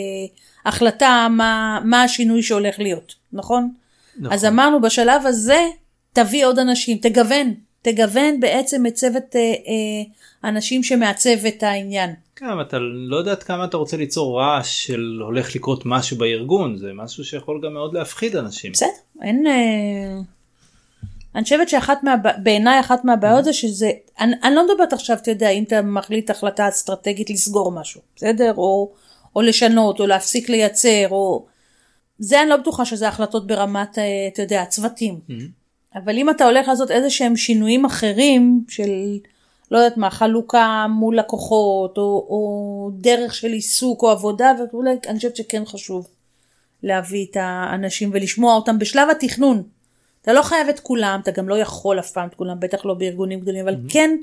החלטה 0.66 1.28
מה, 1.32 1.80
מה 1.86 2.04
השינוי 2.04 2.44
שהולך 2.44 2.80
להיות, 2.80 3.16
נכון? 3.34 3.72
נכון? 4.20 4.34
אז 4.34 4.46
אמרנו 4.46 4.82
בשלב 4.82 5.26
הזה 5.26 5.68
תביא 6.14 6.46
עוד 6.46 6.60
אנשים, 6.60 6.98
תגוון, 6.98 7.54
תגוון 7.82 8.40
בעצם 8.40 8.86
את 8.86 8.94
צוות 8.94 9.36
אה, 9.36 9.42
אה, 9.42 10.50
אנשים 10.50 10.84
שמעצב 10.84 11.46
את 11.48 11.64
העניין. 11.64 12.14
כן, 12.36 12.62
אתה 12.62 12.80
לא 12.80 13.18
יודעת 13.18 13.44
כמה 13.44 13.66
אתה 13.66 13.78
רוצה 13.78 13.98
ליצור 13.98 14.42
רעש 14.42 14.88
של 14.88 15.20
הולך 15.24 15.56
לקרות 15.56 15.86
משהו 15.86 16.18
בארגון, 16.18 16.78
זה 16.78 16.92
משהו 16.94 17.24
שיכול 17.24 17.62
גם 17.64 17.74
מאוד 17.74 17.94
להפחיד 17.94 18.36
אנשים. 18.36 18.72
בסדר, 18.72 18.90
אין... 19.22 19.48
אה... 19.48 20.39
אני 21.36 21.44
חושבת 21.44 21.70
שאחת 21.70 22.04
מה... 22.04 22.16
בעיניי 22.44 22.80
אחת 22.80 23.06
מהבעיות 23.06 23.46
זה 23.46 23.54
שזה, 23.54 23.92
אני, 24.20 24.36
אני 24.44 24.56
לא 24.56 24.68
מדברת 24.68 24.94
עכשיו, 24.94 25.18
אתה 25.18 25.32
יודע, 25.32 25.50
אם 25.50 25.64
אתה 25.64 25.82
מחליט 25.82 26.30
החלטה 26.30 26.70
אסטרטגית 26.70 27.30
לסגור 27.30 27.72
משהו, 27.72 28.02
בסדר? 28.16 28.54
או, 28.58 28.92
או 29.36 29.42
לשנות, 29.42 30.00
או 30.00 30.08
להפסיק 30.08 30.50
לייצר, 30.50 31.08
או... 31.12 31.46
זה 32.20 32.42
אני 32.42 32.50
לא 32.50 32.58
בטוחה 32.58 32.86
שזה 32.86 33.08
החלטות 33.08 33.48
ברמת, 33.48 33.98
אה, 33.98 34.04
אתה 34.34 34.42
יודע, 34.42 34.66
צוותים. 34.66 35.20
Mm-hmm. 35.30 35.34
אבל 35.96 36.18
אם 36.18 36.30
אתה 36.30 36.46
הולך 36.46 36.68
לעשות 36.68 36.92
איזה 36.92 37.10
שהם 37.10 37.36
שינויים 37.36 37.86
אחרים 37.86 38.64
של, 38.70 38.90
לא 39.72 39.78
יודעת 39.78 39.98
מה, 39.98 40.10
חלוקה 40.10 40.86
מול 40.90 41.18
לקוחות, 41.18 41.98
או, 41.98 42.04
או 42.04 42.92
דרך 42.94 43.34
של 43.36 43.48
עיסוק 43.48 44.04
או 44.04 44.10
עבודה 44.10 44.52
וכולי, 44.64 44.96
אני 45.08 45.18
חושבת 45.18 45.36
שכן 45.36 45.66
חשוב 45.66 46.08
להביא 46.84 47.26
את 47.32 47.38
האנשים 47.40 48.10
ולשמוע 48.14 48.56
אותם 48.56 48.80
בשלב 48.80 49.10
התכנון. 49.10 49.64
אתה 50.22 50.34
לא 50.34 50.42
חייב 50.42 50.68
את 50.70 50.80
כולם, 50.80 51.20
אתה 51.24 51.32
גם 51.32 51.50
לא 51.50 51.58
יכול 51.58 52.00
אף 52.00 52.12
פעם 52.12 52.28
את 52.28 52.36
כולם, 52.36 52.60
בטח 52.60 52.86
לא 52.86 52.94
בארגונים 52.94 53.40
גדולים, 53.40 53.68
אבל 53.68 53.74
mm-hmm. 53.74 53.94
כן 53.94 54.18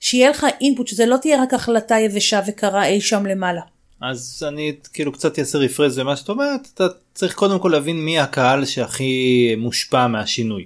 שיהיה 0.00 0.30
לך 0.30 0.46
אינפוט, 0.60 0.86
שזה 0.86 1.06
לא 1.06 1.16
תהיה 1.16 1.42
רק 1.42 1.54
החלטה 1.54 1.98
יבשה 1.98 2.40
וקרה 2.46 2.86
אי 2.86 3.00
שם 3.00 3.26
למעלה. 3.26 3.60
אז 4.00 4.44
אני 4.48 4.72
כאילו 4.92 5.12
קצת 5.12 5.38
אעשה 5.38 5.58
רפרז 5.58 5.98
למה 5.98 6.16
שאת 6.16 6.28
אומרת, 6.28 6.68
אתה 6.74 6.86
צריך 7.14 7.34
קודם 7.34 7.58
כל 7.58 7.68
להבין 7.68 8.04
מי 8.04 8.18
הקהל 8.18 8.64
שהכי 8.64 9.54
מושפע 9.58 10.06
מהשינוי. 10.06 10.64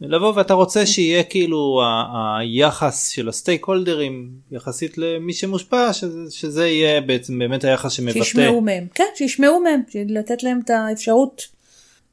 לבוא 0.00 0.32
ואתה 0.36 0.54
רוצה 0.54 0.86
שיהיה 0.86 1.22
כאילו 1.22 1.82
ה- 1.84 2.38
היחס 2.38 3.08
של 3.08 3.28
הסטייק 3.28 3.64
הולדרים 3.64 4.30
יחסית 4.50 4.98
למי 4.98 5.32
שמושפע 5.32 5.92
שזה, 5.92 6.30
שזה 6.30 6.66
יהיה 6.68 7.00
בעצם 7.00 7.38
באמת 7.38 7.64
היחס 7.64 7.92
שמבטא. 7.92 8.24
שישמעו 8.24 8.60
מהם, 8.60 8.86
כן, 8.94 9.04
שישמעו 9.14 9.60
מהם, 9.60 9.82
לתת 10.08 10.42
להם 10.42 10.60
את 10.64 10.70
האפשרות 10.70 11.46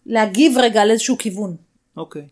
להגיב 0.06 0.58
רגע 0.58 0.82
על 0.82 0.92
איזשהו 0.92 1.18
כיוון. 1.18 1.56
אוקיי. 1.98 2.26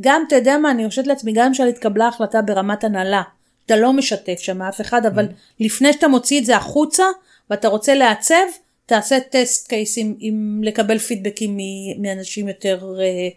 גם, 0.00 0.24
אתה 0.26 0.36
יודע 0.36 0.58
מה, 0.58 0.70
אני 0.70 0.88
חושבת 0.88 1.06
לעצמי, 1.06 1.32
גם 1.32 1.52
אם 1.60 1.68
התקבלה 1.68 2.08
החלטה 2.08 2.42
ברמת 2.42 2.84
הנהלה, 2.84 3.22
אתה 3.66 3.76
לא 3.76 3.92
משתף 3.92 4.38
שם 4.38 4.62
אף 4.62 4.80
אחד, 4.80 5.06
אבל 5.06 5.26
לפני 5.60 5.92
שאתה 5.92 6.08
מוציא 6.08 6.40
את 6.40 6.44
זה 6.44 6.56
החוצה, 6.56 7.04
ואתה 7.50 7.68
רוצה 7.68 7.94
לעצב, 7.94 8.44
תעשה 8.86 9.20
טסט 9.30 9.68
קייס 9.68 9.98
עם, 9.98 10.14
עם 10.18 10.60
לקבל 10.64 10.98
פידבקים 10.98 11.56
מ- 11.56 12.02
מאנשים 12.02 12.48
יותר 12.48 12.94
אה, 13.00 13.28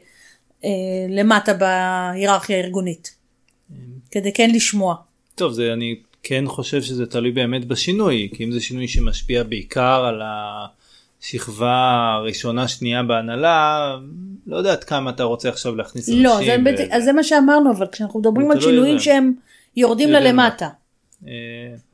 אה, 0.66 0.70
למטה 1.10 1.54
בהיררכיה 1.54 2.58
הארגונית. 2.58 3.18
כדי 4.12 4.34
כן 4.34 4.52
לשמוע. 4.54 4.96
טוב 5.36 5.54
זה 5.54 5.74
אני 5.74 5.96
כן 6.24 6.44
חושב 6.48 6.82
שזה 6.82 7.06
תלוי 7.06 7.32
באמת 7.32 7.66
בשינוי 7.66 8.30
כי 8.36 8.44
אם 8.44 8.52
זה 8.52 8.62
שינוי 8.62 8.88
שמשפיע 8.88 9.44
בעיקר 9.44 10.06
על 10.06 10.22
השכבה 11.22 12.14
הראשונה 12.20 12.68
שנייה 12.68 13.04
בהנהלה 13.04 13.96
לא 14.48 14.58
יודעת 14.58 14.84
כמה 14.84 15.10
אתה 15.10 15.24
רוצה 15.24 15.50
עכשיו 15.50 15.76
להכניס 15.76 16.10
אנשים. 16.10 16.24
לא, 16.24 16.38
זה, 16.46 16.56
ו- 16.66 16.96
אז 16.96 17.04
זה 17.04 17.14
מה 17.14 17.24
שאמרנו, 17.24 17.72
אבל 17.72 17.88
כשאנחנו 17.92 18.20
מדברים 18.20 18.52
על 18.52 18.62
שינויים 18.62 18.96
בהם. 18.96 19.00
שהם 19.00 19.34
יורדים 19.76 20.10
ללמטה. 20.10 20.70
אה, 21.28 21.32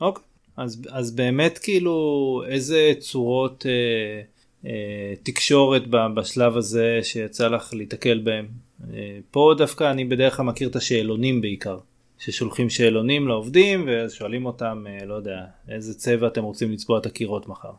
אוקיי 0.01 0.24
אז 0.58 0.82
אז 0.89 1.12
באמת 1.12 1.58
כאילו 1.58 2.44
איזה 2.48 2.92
צורות 3.00 3.65
אה, 3.65 4.22
אה, 4.70 5.13
תקשורת 5.24 5.88
ב- 5.89 6.13
בשלב 6.15 6.58
הזה 6.58 7.00
שיצא 7.03 7.48
לך 7.48 7.74
להתקל 7.74 8.20
בהם. 8.20 8.48
אה, 8.94 9.18
פה 9.32 9.53
דווקא 9.58 9.92
אני 9.92 10.06
בדרך 10.06 10.38
כלל 10.38 10.46
מכיר 10.46 10.70
את 10.70 10.75
השאלונים 10.75 11.42
בעיקר. 11.42 11.77
ששולחים 12.20 12.70
שאלונים 12.70 13.27
לעובדים 13.27 13.88
ושואלים 13.88 14.46
אותם 14.46 14.86
אה, 14.88 15.06
לא 15.06 15.13
יודע 15.13 15.46
איזה 15.70 15.94
צבע 15.94 16.27
אתם 16.27 16.44
רוצים 16.44 16.72
לצבוע 16.72 17.00
את 17.00 17.06
הקירות 17.06 17.48
מחר. 17.48 17.72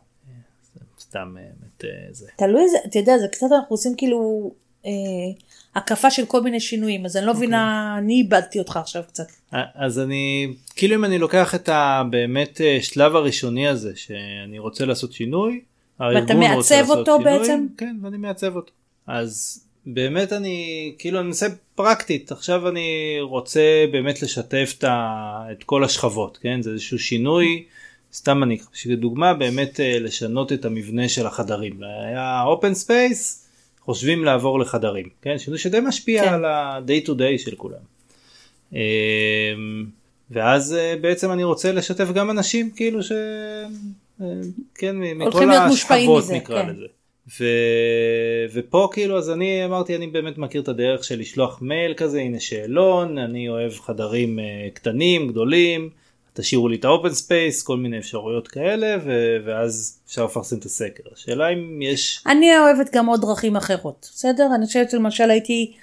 סתם 1.15 1.35
אה, 1.37 1.43
באמת 1.59 1.85
אה, 1.85 2.13
זה. 2.13 2.27
תלוי 2.37 2.61
איזה, 2.63 2.77
אתה 2.89 2.99
יודע, 2.99 3.17
זה 3.17 3.27
קצת 3.27 3.47
אנחנו 3.51 3.73
עושים 3.73 3.95
כאילו 3.97 4.51
אה, 4.85 4.91
הקפה 5.75 6.11
של 6.11 6.25
כל 6.25 6.41
מיני 6.41 6.59
שינויים, 6.59 7.05
אז 7.05 7.17
אני 7.17 7.25
לא 7.25 7.31
אוקיי. 7.31 7.47
מבינה, 7.47 7.95
אני 7.97 8.13
איבדתי 8.13 8.59
אותך 8.59 8.77
עכשיו 8.77 9.03
קצת. 9.07 9.23
אז 9.75 9.99
אני 9.99 10.53
כאילו 10.75 10.95
אם 10.95 11.05
אני 11.05 11.17
לוקח 11.17 11.55
את 11.55 11.69
הבאמת 11.69 12.61
אה, 12.61 12.77
שלב 12.81 13.15
הראשוני 13.15 13.67
הזה 13.67 13.91
שאני 13.95 14.59
רוצה 14.59 14.85
לעשות 14.85 15.13
שינוי. 15.13 15.61
רוצה 15.99 16.33
מעצב 16.33 16.89
אותו 16.89 17.17
שינוי, 17.17 17.39
בעצם? 17.39 17.67
כן 17.77 17.95
ואני 18.01 18.17
מעצב 18.17 18.55
אותו. 18.55 18.71
אז 19.07 19.61
באמת 19.85 20.33
אני 20.33 20.93
כאילו 20.97 21.19
אני 21.19 21.27
מנסה 21.27 21.47
פרקטית 21.75 22.31
עכשיו 22.31 22.69
אני 22.69 23.17
רוצה 23.21 23.85
באמת 23.91 24.21
לשתף 24.21 24.73
את, 24.77 24.83
ה, 24.83 25.43
את 25.51 25.63
כל 25.63 25.83
השכבות 25.83 26.37
כן 26.41 26.61
זה 26.61 26.71
איזשהו 26.71 26.99
שינוי 26.99 27.65
סתם 28.15 28.43
אני 28.43 28.57
דוגמה 28.97 29.33
באמת 29.33 29.79
אה, 29.79 29.99
לשנות 29.99 30.53
את 30.53 30.65
המבנה 30.65 31.09
של 31.09 31.27
החדרים 31.27 31.79
היה 31.83 32.43
open 32.43 32.85
space 32.85 33.45
חושבים 33.79 34.23
לעבור 34.23 34.59
לחדרים 34.59 35.09
כן 35.21 35.37
שינוי 35.37 35.59
שדי 35.59 35.79
משפיע 35.87 36.23
כן. 36.23 36.33
על 36.33 36.45
ה-day 36.45 37.07
to 37.07 37.09
day 37.09 37.37
של 37.37 37.55
כולם. 37.55 37.79
אמ, 38.73 38.79
ואז 40.31 40.73
אה, 40.73 40.95
בעצם 41.01 41.31
אני 41.31 41.43
רוצה 41.43 41.71
לשתף 41.71 42.11
גם 42.11 42.31
אנשים 42.31 42.71
כאילו 42.75 43.03
ש... 43.03 43.11
אה, 44.21 44.25
כן, 44.75 44.95
מכל 44.99 45.51
השכבות 45.51 46.23
נקרא 46.33 46.63
כן. 46.63 46.69
לזה. 46.69 46.85
ו... 47.39 47.45
ופה 48.53 48.89
כאילו 48.93 49.17
אז 49.17 49.29
אני 49.29 49.65
אמרתי 49.65 49.95
אני 49.95 50.07
באמת 50.07 50.37
מכיר 50.37 50.61
את 50.61 50.67
הדרך 50.67 51.03
של 51.03 51.19
לשלוח 51.19 51.61
מייל 51.61 51.93
כזה 51.93 52.19
הנה 52.19 52.39
שאלון 52.39 53.17
אני 53.17 53.49
אוהב 53.49 53.71
חדרים 53.71 54.39
אה, 54.39 54.67
קטנים 54.73 55.27
גדולים 55.27 55.89
תשאירו 56.35 56.67
לי 56.67 56.75
את 56.75 56.85
ה 56.85 56.90
open 56.90 57.09
space 57.09 57.63
כל 57.63 57.77
מיני 57.77 57.99
אפשרויות 57.99 58.47
כאלה 58.47 58.97
ו... 59.05 59.37
ואז 59.45 59.99
אפשר 60.07 60.25
לפרסם 60.25 60.57
את 60.57 60.65
הסקר 60.65 61.03
השאלה 61.13 61.49
אם 61.49 61.81
יש 61.81 62.23
אני 62.27 62.57
אוהבת 62.59 62.93
גם 62.93 63.05
עוד 63.05 63.21
דרכים 63.21 63.55
אחרות, 63.55 64.09
בסדר? 64.13 64.47
אני 64.55 64.65
חושבת 64.65 64.89
שלמשל 64.89 65.29
הייתי 65.29 65.73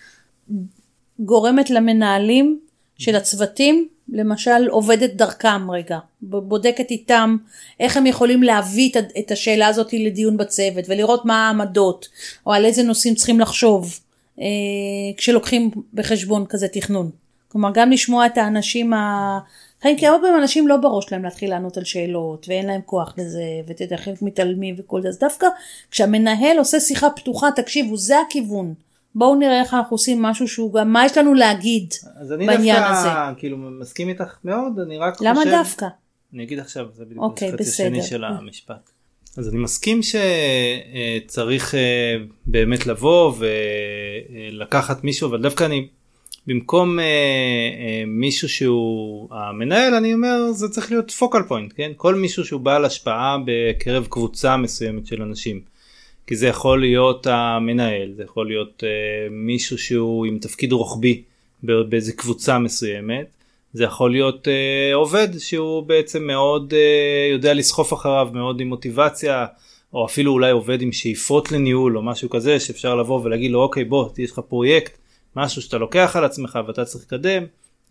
גורמת 1.18 1.71
למנהלים 1.71 2.61
של 2.99 3.16
הצוותים, 3.16 3.88
למשל 4.09 4.68
עובדת 4.68 5.11
דרכם 5.14 5.71
רגע, 5.71 5.99
בודקת 6.23 6.90
איתם 6.90 7.37
איך 7.80 7.97
הם 7.97 8.06
יכולים 8.06 8.42
להביא 8.42 8.90
את 9.18 9.30
השאלה 9.30 9.66
הזאת 9.66 9.92
לדיון 9.92 10.37
בצוות 10.37 10.85
ולראות 10.88 11.25
מה 11.25 11.47
העמדות 11.47 12.09
או 12.47 12.52
על 12.52 12.64
איזה 12.64 12.82
נושאים 12.82 13.14
צריכים 13.14 13.40
לחשוב 13.40 14.00
אה, 14.40 14.44
כשלוקחים 15.16 15.71
בחשבון 15.94 16.47
כזה 16.49 16.68
תכנון. 16.68 17.11
כלומר 17.49 17.71
גם 17.75 17.90
לשמוע 17.90 18.26
את 18.26 18.38
האנשים 18.38 18.92
ה... 18.92 19.38
חיים, 19.82 19.98
כי 19.98 20.06
הרבה 20.06 20.22
פעמים 20.22 20.42
אנשים 20.42 20.68
לא 20.68 20.76
בראש 20.76 21.12
להם 21.12 21.24
להתחיל 21.24 21.50
לענות 21.50 21.76
על 21.76 21.84
שאלות 21.84 22.46
ואין 22.48 22.66
להם 22.66 22.80
כוח 22.86 23.14
לזה 23.18 23.42
ואתה 23.66 23.84
יודע 23.84 23.96
חלק 23.96 24.22
מתעלמים 24.22 24.74
וכל 24.78 25.02
זה 25.02 25.08
אז 25.08 25.18
דווקא 25.18 25.46
כשהמנהל 25.90 26.58
עושה 26.58 26.80
שיחה 26.80 27.10
פתוחה 27.10 27.48
תקשיבו 27.56 27.96
זה 27.96 28.14
הכיוון 28.26 28.74
בואו 29.14 29.34
נראה 29.34 29.60
איך 29.60 29.74
אנחנו 29.74 29.94
עושים 29.94 30.22
משהו 30.22 30.48
שהוא 30.48 30.72
גם 30.72 30.92
מה 30.92 31.06
יש 31.06 31.18
לנו 31.18 31.34
להגיד 31.34 31.94
אז 32.20 32.32
אני 32.32 32.46
בעניין 32.46 32.76
דווקא 32.76 32.92
הזה. 32.92 33.38
כאילו 33.38 33.56
מסכים 33.56 34.08
איתך 34.08 34.36
מאוד 34.44 34.78
אני 34.86 34.98
רק 34.98 35.20
למה 35.20 35.40
חושב 35.40 35.50
דווקא? 35.50 35.86
אני 36.34 36.42
אגיד 36.42 36.58
עכשיו 36.58 36.86
זה 36.94 37.04
בדיוק 37.04 37.22
אוקיי, 37.22 37.48
החצי 37.48 37.62
השני 37.62 37.98
בסדר. 37.98 38.08
של 38.08 38.24
המשפט. 38.24 38.90
אז 39.36 39.48
אני 39.48 39.58
מסכים 39.58 40.00
שצריך 40.02 41.74
באמת 42.46 42.86
לבוא 42.86 43.32
ולקחת 44.52 45.04
מישהו 45.04 45.28
אבל 45.28 45.42
דווקא 45.42 45.64
אני 45.64 45.88
במקום 46.46 46.99
אה, 46.99 47.04
אה, 47.04 48.04
מישהו 48.06 48.49
שהוא 48.49 49.28
המנהל 49.30 49.94
אני 49.94 50.14
אומר 50.14 50.52
זה 50.52 50.68
צריך 50.68 50.90
להיות 50.90 51.11
פוקל 51.11 51.42
פוינט 51.42 51.72
כן 51.76 51.92
כל 51.96 52.14
מישהו 52.14 52.44
שהוא 52.44 52.61
בעל 52.61 52.84
השפעה 52.84 53.38
בקרב 53.44 54.06
קבוצה 54.11 54.56
מסוימת 54.56 55.06
של 55.06 55.22
אנשים. 55.22 55.61
כי 56.26 56.37
זה 56.37 56.46
יכול 56.46 56.80
להיות 56.80 57.26
המנהל 57.26 58.12
זה 58.16 58.22
יכול 58.22 58.46
להיות 58.46 58.84
אה, 58.84 58.88
מישהו 59.30 59.78
שהוא 59.78 60.26
עם 60.26 60.38
תפקיד 60.38 60.72
רוחבי 60.72 61.22
באיזה 61.62 62.12
קבוצה 62.12 62.58
מסוימת. 62.58 63.26
זה 63.72 63.84
יכול 63.84 64.11
להיות 64.11 64.49
אה, 64.49 64.94
עובד 64.94 65.28
שהוא 65.38 65.82
בעצם 65.82 66.26
מאוד 66.26 66.75
אה, 66.76 67.28
יודע 67.32 67.54
לסחוף 67.54 67.92
אחריו 67.92 68.28
מאוד 68.32 68.61
עם 68.61 68.68
מוטיבציה 68.68 69.46
או 69.92 70.06
אפילו 70.06 70.32
אולי 70.32 70.50
עובד 70.50 70.82
עם 70.82 70.92
שאיפות 70.92 71.52
לניהול 71.52 71.96
או 71.96 72.02
משהו 72.02 72.30
כזה 72.30 72.61
שאפשר 72.61 72.94
לבוא 72.94 73.20
ולהגיד 73.25 73.50
לו 73.50 73.62
אוקיי 73.62 73.84
בוא 73.84 74.08
יש 74.18 74.30
לך 74.30 74.38
פרויקט 74.38 74.99
משהו 75.36 75.62
שאתה 75.62 75.78
לוקח 75.78 76.16
על 76.16 76.24
עצמך 76.24 76.58
ואתה 76.66 76.84
צריך 76.84 77.04
לקדם 77.04 77.44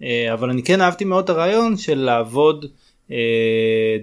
אה, 0.03 0.33
אבל 0.33 0.49
אני 0.49 0.63
כן 0.63 0.81
אהבתי 0.81 1.05
מאוד 1.05 1.23
את 1.23 1.29
הרעיון 1.29 1.77
של 1.77 1.99
לעבוד 1.99 2.65
אה, 3.11 3.17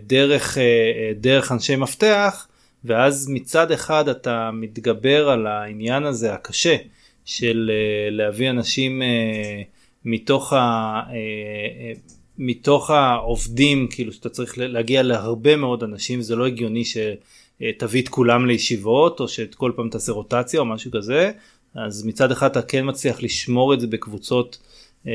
דרך, 0.03 0.59
אה, 0.59 1.13
דרך 1.21 1.53
אנשי 1.53 1.77
מפתח 1.77 2.49
ואז 2.85 3.29
מצד 3.31 3.73
אחד 3.73 4.09
אתה 4.09 4.51
מתגבר 4.53 5.29
על 5.29 5.47
העניין 5.47 6.05
הזה 6.05 6.35
הקשה 6.35 6.77
של 7.25 7.71
להביא 8.11 8.51
אנשים 8.51 9.03
מתוך, 10.05 10.53
ה, 10.53 11.03
מתוך 12.39 12.91
העובדים 12.91 13.87
כאילו 13.91 14.13
שאתה 14.13 14.29
צריך 14.29 14.55
להגיע 14.57 15.03
להרבה 15.03 15.57
מאוד 15.57 15.83
אנשים 15.83 16.21
זה 16.21 16.37
לא 16.37 16.47
הגיוני 16.47 16.83
שתביא 16.85 18.03
את 18.03 18.09
כולם 18.09 18.47
לישיבות 18.47 19.21
או 19.21 19.29
שכל 19.29 19.73
פעם 19.77 19.89
תעשה 19.89 20.13
רוטציה 20.13 20.61
או 20.61 20.65
משהו 20.65 20.91
כזה 20.91 21.31
אז 21.75 22.07
מצד 22.07 22.33
אחד 22.33 22.51
אתה 22.51 22.63
כן 22.63 22.89
מצליח 22.89 23.23
לשמור 23.23 23.75
את 23.75 23.81
זה 23.81 23.87
בקבוצות 23.87 24.59
אה, 25.07 25.13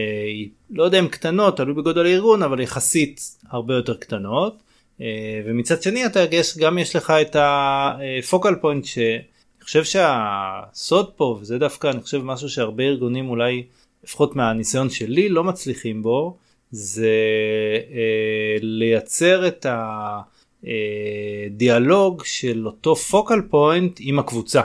לא 0.70 0.84
יודע 0.84 1.00
אם 1.00 1.08
קטנות 1.08 1.58
תלוי 1.58 1.74
בגודל 1.74 2.06
הארגון 2.06 2.44
אבל 2.44 2.60
יחסית 2.60 3.22
הרבה 3.50 3.76
יותר 3.76 3.98
קטנות 3.98 4.64
אה, 5.02 5.42
ומצד 5.46 5.82
שני 5.82 6.06
אתה 6.06 6.20
יש 6.32 6.58
גם 6.58 6.78
יש 6.78 6.96
לך 6.96 7.14
את 7.22 7.36
ה 7.40 7.59
focal 7.59 8.56
point 8.56 8.86
שאני 8.86 9.64
חושב 9.64 9.84
שהסוד 9.84 11.12
פה 11.16 11.38
וזה 11.42 11.58
דווקא 11.58 11.88
אני 11.88 12.02
חושב 12.02 12.22
משהו 12.24 12.50
שהרבה 12.50 12.84
ארגונים 12.84 13.30
אולי 13.30 13.64
לפחות 14.04 14.36
מהניסיון 14.36 14.90
שלי 14.90 15.30
לא 15.30 15.44
מצליחים 15.44 16.04
בו 16.04 16.38
זה 16.72 17.12
אה, 17.92 18.58
לייצר 18.62 19.48
את 19.48 19.66
הדיאלוג 21.52 22.24
של 22.26 22.68
אותו 22.68 22.96
focal 22.96 23.42
point 23.50 23.98
עם 24.00 24.20
הקבוצה. 24.20 24.62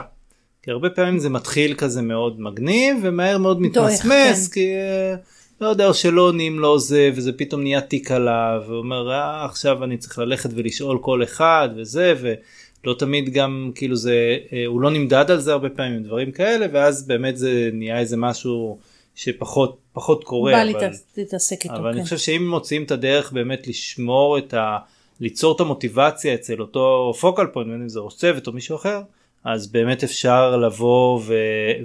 כי 0.69 0.73
הרבה 0.73 0.89
פעמים 0.89 1.19
זה 1.19 1.29
מתחיל 1.29 1.73
כזה 1.73 2.01
מאוד 2.01 2.41
מגניב 2.41 2.97
ומהר 3.01 3.37
מאוד 3.37 3.61
מתמסמס 3.61 4.47
כן. 4.47 4.53
כי 4.53 4.75
אה, 4.75 5.15
לא 5.61 5.67
יודע 5.67 5.87
או 5.87 5.93
שלא 5.93 6.21
עונים 6.21 6.59
לו 6.59 6.79
זה 6.79 7.09
וזה 7.15 7.31
פתאום 7.33 7.61
נהיה 7.61 7.81
תיק 7.81 8.11
עליו 8.11 8.63
ואומר 8.67 9.11
אה, 9.11 9.45
עכשיו 9.45 9.83
אני 9.83 9.97
צריך 9.97 10.19
ללכת 10.19 10.49
ולשאול 10.55 10.97
כל 11.01 11.23
אחד 11.23 11.69
וזה 11.75 12.13
ולא 12.21 12.93
תמיד 12.93 13.33
גם 13.33 13.71
כאילו 13.75 13.95
זה 13.95 14.37
אה, 14.53 14.65
הוא 14.65 14.81
לא 14.81 14.91
נמדד 14.91 15.31
על 15.31 15.39
זה 15.39 15.51
הרבה 15.51 15.69
פעמים 15.69 16.03
דברים 16.03 16.31
כאלה 16.31 16.65
ואז 16.71 17.07
באמת 17.07 17.37
זה 17.37 17.69
נהיה 17.73 17.99
איזה 17.99 18.17
משהו 18.17 18.77
שפחות 19.15 19.77
פחות 19.93 20.23
קורה. 20.23 20.51
בא 20.51 20.61
אבל... 20.61 20.89
להתעסק 21.17 21.63
איתו, 21.63 21.75
אבל 21.75 21.89
אני 21.89 21.97
כן. 21.97 22.03
חושב 22.03 22.17
שאם 22.17 22.49
מוצאים 22.49 22.83
את 22.83 22.91
הדרך 22.91 23.31
באמת 23.31 23.67
לשמור 23.67 24.37
את 24.37 24.53
ה... 24.53 24.77
ליצור 25.21 25.55
את 25.55 25.59
המוטיבציה 25.59 26.33
אצל 26.33 26.61
אותו 26.61 27.13
פוקל 27.19 27.45
פוינט, 27.47 27.69
בין 27.69 27.81
אם 27.81 27.89
זה 27.89 27.99
ראש 27.99 28.15
צוות 28.15 28.47
או 28.47 28.51
מישהו 28.51 28.75
אחר, 28.75 29.01
אז 29.43 29.67
באמת 29.67 30.03
אפשר 30.03 30.57
לבוא 30.57 31.19
ו- 31.25 31.33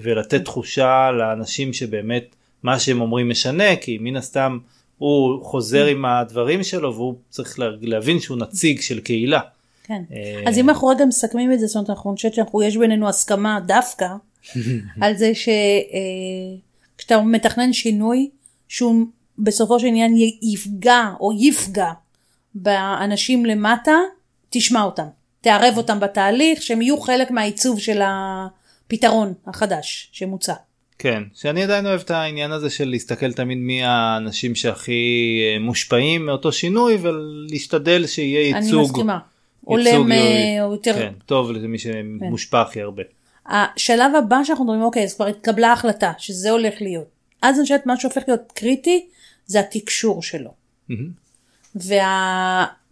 ולתת 0.02 0.44
תחושה 0.44 1.10
לאנשים 1.10 1.72
שבאמת 1.72 2.24
מה 2.62 2.78
שהם 2.80 3.00
אומרים 3.00 3.28
משנה 3.28 3.76
כי 3.76 3.98
מן 4.00 4.16
הסתם 4.16 4.58
הוא 4.98 5.44
חוזר 5.44 5.86
עם 5.86 6.04
הדברים 6.04 6.62
שלו 6.62 6.94
והוא 6.94 7.14
צריך 7.30 7.58
לה- 7.58 7.66
להבין 7.80 8.20
שהוא 8.20 8.38
נציג 8.38 8.80
של 8.80 9.00
קהילה. 9.00 9.40
כן. 9.84 10.02
אה, 10.12 10.42
אז 10.46 10.58
אם 10.58 10.68
אנחנו 10.70 10.88
רגע 10.88 11.04
מסכמים 11.04 11.52
את 11.52 11.60
זה, 11.60 11.66
זאת 11.66 11.76
אומרת, 11.76 11.90
אנחנו 11.90 12.14
חושבת 12.14 12.34
שיש 12.34 12.76
בינינו 12.76 13.08
הסכמה 13.08 13.60
דווקא 13.66 14.06
על 15.02 15.16
זה 15.16 15.32
שכשאתה 16.96 17.20
מתכנן 17.20 17.72
שינוי, 17.72 18.30
שהוא 18.68 19.06
בסופו 19.38 19.80
של 19.80 19.86
עניין 19.86 20.14
יפגע 20.42 21.10
או 21.20 21.32
יפגע 21.38 21.92
באנשים 22.54 23.46
למטה, 23.46 23.92
תשמע 24.50 24.82
אותם. 24.82 25.06
תערב 25.44 25.74
אותם 25.76 26.00
בתהליך, 26.00 26.62
שהם 26.62 26.82
יהיו 26.82 27.00
חלק 27.00 27.30
מהעיצוב 27.30 27.80
של 27.80 28.00
הפתרון 28.04 29.32
החדש 29.46 30.08
שמוצע. 30.12 30.54
כן, 30.98 31.22
שאני 31.34 31.62
עדיין 31.62 31.86
אוהב 31.86 32.00
את 32.00 32.10
העניין 32.10 32.52
הזה 32.52 32.70
של 32.70 32.88
להסתכל 32.88 33.32
תמיד 33.32 33.58
מי 33.58 33.84
האנשים 33.84 34.54
שהכי 34.54 35.40
אה, 35.42 35.58
מושפעים 35.58 36.26
מאותו 36.26 36.52
שינוי 36.52 36.98
ולהשתדל 37.00 38.06
שיהיה 38.06 38.56
אני 38.56 38.66
ייצוג. 38.66 38.82
מסכימה. 38.82 39.12
ייצוג 39.12 39.24
הולם 39.64 40.12
אה, 40.12 40.64
או 40.64 40.72
יותר... 40.72 40.94
כן, 40.94 41.12
טוב 41.26 41.50
למי 41.52 41.78
שמושפע 41.78 42.60
הכי 42.60 42.80
הרבה. 42.80 43.02
השלב 43.46 44.14
הבא 44.18 44.44
שאנחנו 44.44 44.64
מדברים, 44.64 44.82
אוקיי, 44.82 45.04
אז 45.04 45.14
כבר 45.14 45.26
התקבלה 45.26 45.72
החלטה 45.72 46.12
שזה 46.18 46.50
הולך 46.50 46.74
להיות. 46.80 47.08
אז 47.42 47.56
אני 47.56 47.62
חושבת 47.62 47.86
מה 47.86 47.96
שהופך 47.96 48.22
להיות 48.28 48.52
קריטי 48.54 49.06
זה 49.46 49.60
התקשור 49.60 50.22
שלו. 50.22 50.50
מהמם. 50.88 51.10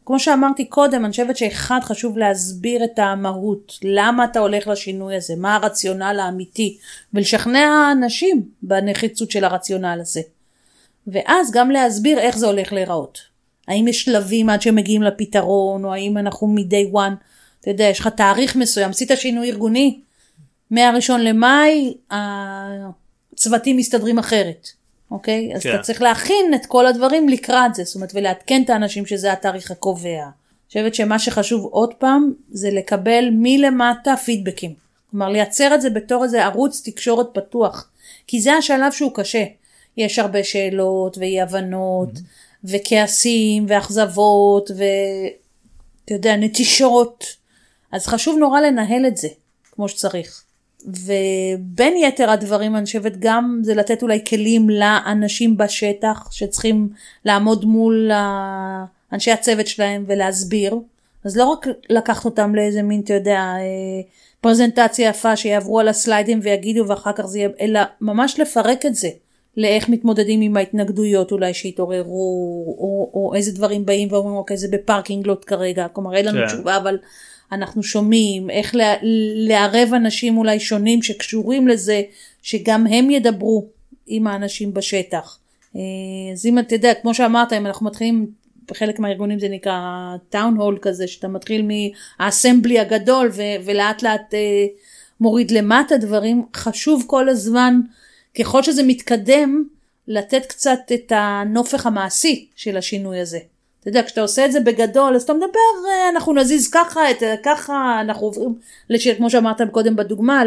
וכמו 0.02 0.18
שאמרתי 0.18 0.64
קודם, 0.64 1.04
אני 1.04 1.11
חושבת 1.11 1.37
שאחד 1.37 1.78
חשוב 1.82 2.18
להסביר 2.18 2.85
את 2.85 2.99
המהות, 2.99 3.78
למה 3.82 4.25
אתה 4.25 4.38
הולך 4.38 4.68
לשינוי 4.68 5.16
הזה, 5.16 5.35
מה 5.37 5.54
הרציונל 5.54 6.21
האמיתי, 6.23 6.78
ולשכנע 7.14 7.92
אנשים 7.92 8.49
בנחיצות 8.62 9.30
של 9.30 9.44
הרציונל 9.44 9.99
הזה. 10.00 10.21
ואז 11.06 11.50
גם 11.52 11.71
להסביר 11.71 12.18
איך 12.18 12.38
זה 12.38 12.47
הולך 12.47 12.73
להיראות. 12.73 13.18
האם 13.68 13.88
יש 13.88 14.02
שלבים 14.02 14.50
עד 14.50 14.62
שמגיעים 14.62 15.02
לפתרון, 15.02 15.85
או 15.85 15.92
האם 15.92 16.18
אנחנו 16.18 16.47
מ-day 16.47 16.94
one, 16.94 17.14
אתה 17.61 17.71
יודע, 17.71 17.85
יש 17.85 18.00
לך 18.00 18.09
תאריך 18.09 18.56
מסוים, 18.56 18.90
עשית 18.90 19.11
שינוי 19.14 19.50
ארגוני, 19.50 20.00
מהראשון 20.71 21.21
למאי 21.21 21.94
הצוותים 22.11 23.76
מסתדרים 23.76 24.18
אחרת, 24.18 24.68
אוקיי? 25.12 25.54
אז 25.54 25.62
כן. 25.62 25.75
אתה 25.75 25.83
צריך 25.83 26.02
להכין 26.02 26.54
את 26.54 26.66
כל 26.66 26.87
הדברים 26.87 27.28
לקראת 27.28 27.75
זה, 27.75 27.85
זאת 27.85 27.95
אומרת, 27.95 28.12
ולעדכן 28.14 28.62
את 28.64 28.71
האנשים 28.71 29.07
שזה 29.07 29.33
התאריך 29.33 29.71
הקובע. 29.71 30.23
אני 30.23 30.69
חושבת 30.69 30.95
שמה 30.95 31.19
שחשוב 31.19 31.64
עוד 31.64 31.95
פעם, 31.95 32.33
זה 32.50 32.71
לקבל 32.71 33.28
מלמטה 33.33 34.16
פידבקים. 34.16 34.75
כלומר, 35.11 35.28
לייצר 35.28 35.75
את 35.75 35.81
זה 35.81 35.90
בתור 35.90 36.25
איזה 36.25 36.45
ערוץ 36.45 36.83
תקשורת 36.85 37.26
פתוח. 37.35 37.90
כי 38.26 38.40
זה 38.40 38.52
השלב 38.52 38.92
שהוא 38.92 39.11
קשה. 39.14 39.45
יש 39.97 40.19
הרבה 40.19 40.45
שאלות 40.45 41.19
ואי 41.19 41.40
הבנות, 41.40 42.11
וכעסים, 42.64 43.66
ואכזבות, 43.69 44.71
ואתה 44.71 46.14
יודע, 46.14 46.37
נטישות. 46.37 47.25
אז 47.92 48.07
חשוב 48.07 48.38
נורא 48.38 48.61
לנהל 48.61 49.07
את 49.07 49.16
זה 49.16 49.28
כמו 49.73 49.88
שצריך. 49.88 50.42
ובין 50.86 51.96
יתר 51.96 52.30
הדברים 52.30 52.76
אני 52.76 52.84
חושבת 52.84 53.12
גם 53.18 53.60
זה 53.62 53.74
לתת 53.74 54.02
אולי 54.02 54.24
כלים 54.28 54.70
לאנשים 54.70 55.56
בשטח 55.56 56.28
שצריכים 56.30 56.88
לעמוד 57.24 57.64
מול 57.64 58.10
אנשי 59.12 59.30
הצוות 59.30 59.66
שלהם 59.66 60.04
ולהסביר. 60.08 60.78
אז 61.24 61.36
לא 61.36 61.44
רק 61.44 61.66
לקחת 61.90 62.24
אותם 62.24 62.54
לאיזה 62.54 62.82
מין, 62.82 63.00
אתה 63.00 63.14
יודע, 63.14 63.38
אה, 63.38 64.00
פרזנטציה 64.40 65.08
יפה 65.08 65.36
שיעברו 65.36 65.80
על 65.80 65.88
הסליידים 65.88 66.40
ויגידו 66.42 66.88
ואחר 66.88 67.12
כך 67.12 67.26
זה 67.26 67.38
יהיה, 67.38 67.48
אלא 67.60 67.80
ממש 68.00 68.40
לפרק 68.40 68.87
את 68.87 68.94
זה. 68.94 69.09
לאיך 69.57 69.88
מתמודדים 69.88 70.40
עם 70.40 70.57
ההתנגדויות 70.57 71.33
אולי 71.33 71.54
שהתעוררו, 71.54 72.76
או, 72.78 73.11
או 73.14 73.35
איזה 73.35 73.52
דברים 73.52 73.87
באים 73.87 74.09
ואומרים 74.12 74.37
אוקיי 74.37 74.57
זה 74.57 74.68
ב 74.70 74.77
parking 74.77 75.26
lot 75.26 75.44
כרגע, 75.46 75.87
כלומר 75.92 76.14
אין 76.14 76.26
לנו 76.26 76.38
כן. 76.38 76.46
תשובה 76.46 76.76
אבל 76.76 76.98
אנחנו 77.52 77.82
שומעים, 77.82 78.50
איך 78.50 78.74
לערב 79.34 79.94
אנשים 79.94 80.38
אולי 80.38 80.60
שונים 80.60 81.02
שקשורים 81.02 81.68
לזה, 81.68 82.02
שגם 82.42 82.86
הם 82.86 83.10
ידברו 83.10 83.66
עם 84.06 84.26
האנשים 84.26 84.74
בשטח. 84.74 85.38
אה, 85.76 85.80
אז 86.32 86.46
אם 86.46 86.58
אתה 86.58 86.74
יודע, 86.74 86.94
כמו 86.94 87.14
שאמרת, 87.14 87.52
אם 87.52 87.66
אנחנו 87.66 87.86
מתחילים, 87.86 88.26
בחלק 88.70 88.98
מהארגונים 88.98 89.38
זה 89.38 89.48
נקרא 89.48 89.80
טאון 90.28 90.56
הול 90.56 90.78
כזה, 90.82 91.06
שאתה 91.06 91.28
מתחיל 91.28 91.68
מהאסמבלי 92.18 92.78
הגדול 92.78 93.30
ו- 93.32 93.64
ולאט 93.64 94.02
לאט 94.02 94.34
אה, 94.34 94.66
מוריד 95.20 95.50
למטה 95.50 95.96
דברים, 95.96 96.44
חשוב 96.56 97.04
כל 97.06 97.28
הזמן, 97.28 97.80
ככל 98.38 98.62
שזה 98.62 98.82
מתקדם, 98.82 99.64
לתת 100.08 100.46
קצת 100.46 100.78
את 100.94 101.12
הנופך 101.14 101.86
המעשי 101.86 102.46
של 102.56 102.76
השינוי 102.76 103.20
הזה. 103.20 103.38
אתה 103.83 103.90
יודע, 103.90 104.03
כשאתה 104.03 104.21
עושה 104.21 104.45
את 104.47 104.53
זה 104.53 104.61
בגדול, 104.61 105.14
אז 105.14 105.23
אתה 105.23 105.35
מדבר, 105.35 105.88
אה, 105.88 106.09
אנחנו 106.09 106.35
נזיז 106.35 106.71
ככה, 106.71 107.11
את, 107.11 107.23
ככה, 107.42 107.99
אנחנו 108.01 108.27
עוברים, 108.27 108.55
לש, 108.90 109.09
כמו 109.09 109.31
שאמרת 109.31 109.61
קודם 109.71 109.97
בדוגמה, 109.97 110.42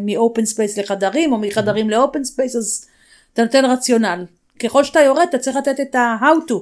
מ-open 0.00 0.42
space 0.54 0.80
לחדרים, 0.80 1.32
או 1.32 1.38
מחדרים 1.38 1.90
ל-open 1.90 2.18
space, 2.34 2.56
אז 2.58 2.88
אתה 3.32 3.42
נותן 3.42 3.64
רציונל. 3.64 4.24
ככל 4.62 4.84
שאתה 4.84 5.00
יורד, 5.00 5.26
אתה 5.28 5.38
צריך 5.38 5.56
לתת 5.56 5.80
את 5.80 5.94
ה-how 5.94 6.50
to 6.50 6.54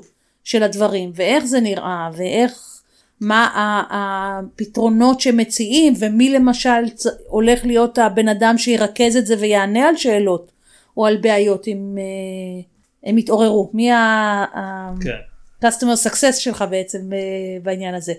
של 0.44 0.62
הדברים, 0.62 1.12
ואיך 1.14 1.44
זה 1.44 1.60
נראה, 1.60 2.10
ואיך, 2.16 2.80
מה 3.20 3.48
הפתרונות 3.90 5.20
שמציעים, 5.20 5.94
ומי 5.98 6.30
למשל 6.30 6.84
הולך 7.26 7.64
להיות 7.64 7.98
הבן 7.98 8.28
אדם 8.28 8.58
שירכז 8.58 9.16
את 9.16 9.26
זה 9.26 9.34
ויענה 9.38 9.88
על 9.88 9.96
שאלות, 9.96 10.52
או 10.96 11.06
על 11.06 11.16
בעיות 11.16 11.68
אם 11.68 11.98
אה, 11.98 12.62
הם 13.10 13.18
יתעוררו. 13.18 13.70
מי. 13.74 13.92
ה- 13.92 14.90
כן. 15.02 15.16
Customer 15.64 16.06
success 16.06 16.32
שלך 16.32 16.64
בעצם 16.70 17.12
אה, 17.12 17.18
בעניין 17.62 17.94
הזה. 17.94 18.12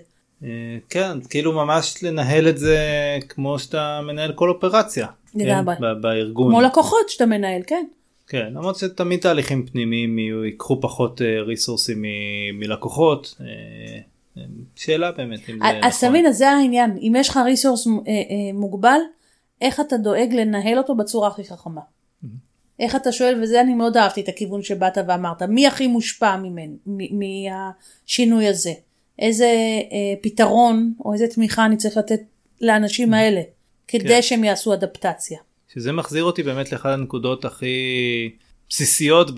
אה, 0.44 0.50
כן, 0.90 1.22
כאילו 1.30 1.54
ממש 1.54 2.04
לנהל 2.04 2.50
את 2.50 2.58
זה 2.58 2.78
כמו 3.30 3.60
שאתה 3.60 4.02
מנהל 4.04 4.34
כל 4.34 4.50
אופרציה. 4.50 5.08
לגמרי. 5.36 5.76
כן, 5.76 6.02
בארגון. 6.02 6.52
כמו 6.52 6.62
לקוחות 6.62 7.10
שאתה 7.10 7.26
מנהל, 7.26 7.62
כן. 7.68 7.86
כן, 8.28 8.48
למרות 8.54 8.76
שתמיד 8.76 9.20
תהליכים 9.20 9.66
פנימיים 9.66 10.20
ייקחו 10.20 10.82
פחות 10.82 11.22
ריסורסים 11.46 12.06
מלקוחות. 12.54 13.36
אה, 13.42 13.46
אה, 14.38 14.44
שאלה 14.76 15.12
באמת 15.12 15.50
אם 15.50 15.60
זה 15.60 15.66
אז 15.84 15.96
נכון. 15.96 16.10
תבין, 16.10 16.26
אז 16.26 16.38
זה 16.38 16.50
העניין. 16.50 16.98
אם 17.02 17.14
יש 17.18 17.30
לך 17.30 17.40
ריסורס 17.46 17.88
מוגבל, 18.54 19.00
איך 19.62 19.80
אתה 19.80 19.98
דואג 19.98 20.34
לנהל 20.34 20.78
אותו 20.78 20.96
בצורה 20.96 21.28
הכי 21.28 21.44
חכמה. 21.44 21.82
איך 22.80 22.96
אתה 22.96 23.12
שואל, 23.12 23.40
וזה 23.44 23.62
אני 23.62 23.74
מאוד 23.74 23.98
אהבתי 23.98 24.22
את 24.22 24.30
הכיוון 24.30 24.64
שבאת 24.64 24.98
ואמרת, 25.08 25.42
מי 25.42 25.68
הכי 25.68 25.88
מושפע 25.88 26.38
ממנו, 26.38 26.76
מהשינוי 26.86 28.48
הזה? 28.48 28.74
איזה 29.20 29.46
אה, 29.92 30.14
פתרון 30.22 30.94
או 31.06 31.14
איזה 31.14 31.28
תמיכה 31.28 31.66
אני 31.66 31.78
צריך 31.78 31.98
לתת 31.98 32.20
לאנשים 32.62 33.14
האלה, 33.14 33.42
כדי 33.88 34.08
כן. 34.08 34.22
שהם 34.22 34.44
יעשו 34.44 34.74
אדפטציה. 34.74 35.40
שזה 35.74 35.92
מחזיר 35.92 36.24
אותי 36.24 36.44
באמת 36.44 36.72
לאחת 36.72 36.90
הנקודות 36.90 37.46
הכי 37.46 37.76
בסיסיות 38.70 39.32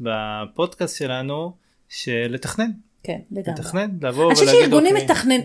בפודקאסט 0.00 0.96
שלנו, 0.96 1.52
של 1.88 2.26
לתכנן. 2.30 2.70
כן, 3.02 3.18
לגמרי. 3.30 3.60
לתכנן, 3.60 3.90
לבוא 4.02 4.26
אני 4.26 4.34
חושבת 4.34 4.48
ולהגיד 4.48 4.62
שארגונים 4.62 4.96
אוקיי. 4.96 5.04
מתכנן, 5.04 5.40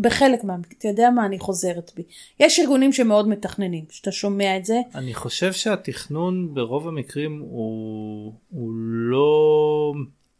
בחלק 0.00 0.44
מה... 0.44 0.56
אתה 0.78 0.88
יודע 0.88 1.10
מה, 1.10 1.26
אני 1.26 1.38
חוזרת 1.38 1.92
בי. 1.96 2.02
יש 2.40 2.60
ארגונים 2.60 2.92
שמאוד 2.92 3.28
מתכננים, 3.28 3.84
שאתה 3.90 4.12
שומע 4.12 4.56
את 4.56 4.64
זה, 4.64 4.80
אני 4.94 5.14
חושב 5.14 5.52
שהתכנון 5.52 6.54
ברוב 6.54 6.88
המקרים 6.88 7.44
הוא, 7.50 8.32
הוא 8.50 8.70
לא, 9.10 9.92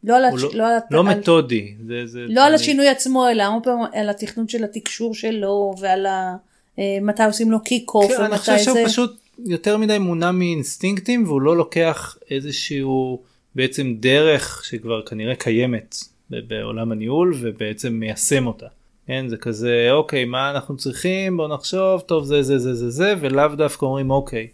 לא 0.04 0.16
על, 0.16 0.24
הש... 0.24 0.42
לא, 0.42 0.50
לא, 0.54 0.66
על... 0.66 0.78
לא 0.90 1.00
על... 1.00 1.06
מתודי. 1.18 1.74
זה, 1.86 2.06
זה, 2.06 2.20
לא 2.28 2.40
על 2.40 2.46
אני- 2.46 2.54
השינוי 2.54 2.88
עצמו, 2.88 3.28
אלא 3.28 3.44
על 3.92 4.08
התכנון 4.08 4.48
של 4.48 4.64
התקשור 4.64 5.14
שלו, 5.14 5.74
ועל 5.80 6.06
ה... 6.06 6.36
אה, 6.78 6.98
מתי 7.02 7.24
עושים 7.24 7.50
לו 7.50 7.60
קיק 7.64 7.94
אוף, 7.94 8.12
כן, 8.16 8.22
אני 8.22 8.38
חושב 8.38 8.52
ומתי 8.52 8.64
שהוא 8.64 8.74
זה... 8.74 8.84
פשוט 8.86 9.20
יותר 9.46 9.76
מדי 9.76 9.98
מונע 9.98 10.30
מאינסטינקטים 10.30 11.24
והוא 11.24 11.40
לא 11.40 11.56
לוקח 11.56 12.16
איזשהו 12.30 13.22
בעצם 13.54 13.94
דרך 14.00 14.64
שכבר 14.64 15.06
כנראה 15.06 15.34
קיימת 15.34 15.94
בעולם 16.30 16.92
הניהול 16.92 17.34
ובעצם 17.40 17.92
מיישם 17.92 18.46
אותה. 18.46 18.66
כן, 19.08 19.28
זה 19.28 19.36
כזה 19.36 19.88
אוקיי 19.90 20.24
מה 20.24 20.50
אנחנו 20.50 20.76
צריכים 20.76 21.36
בוא 21.36 21.48
נחשוב 21.48 22.00
טוב 22.00 22.24
זה 22.24 22.42
זה 22.42 22.58
זה 22.58 22.74
זה 22.74 22.90
זה 22.90 23.14
ולאו 23.20 23.48
דווקא 23.56 23.84
אומרים 23.84 24.10
אוקיי 24.10 24.48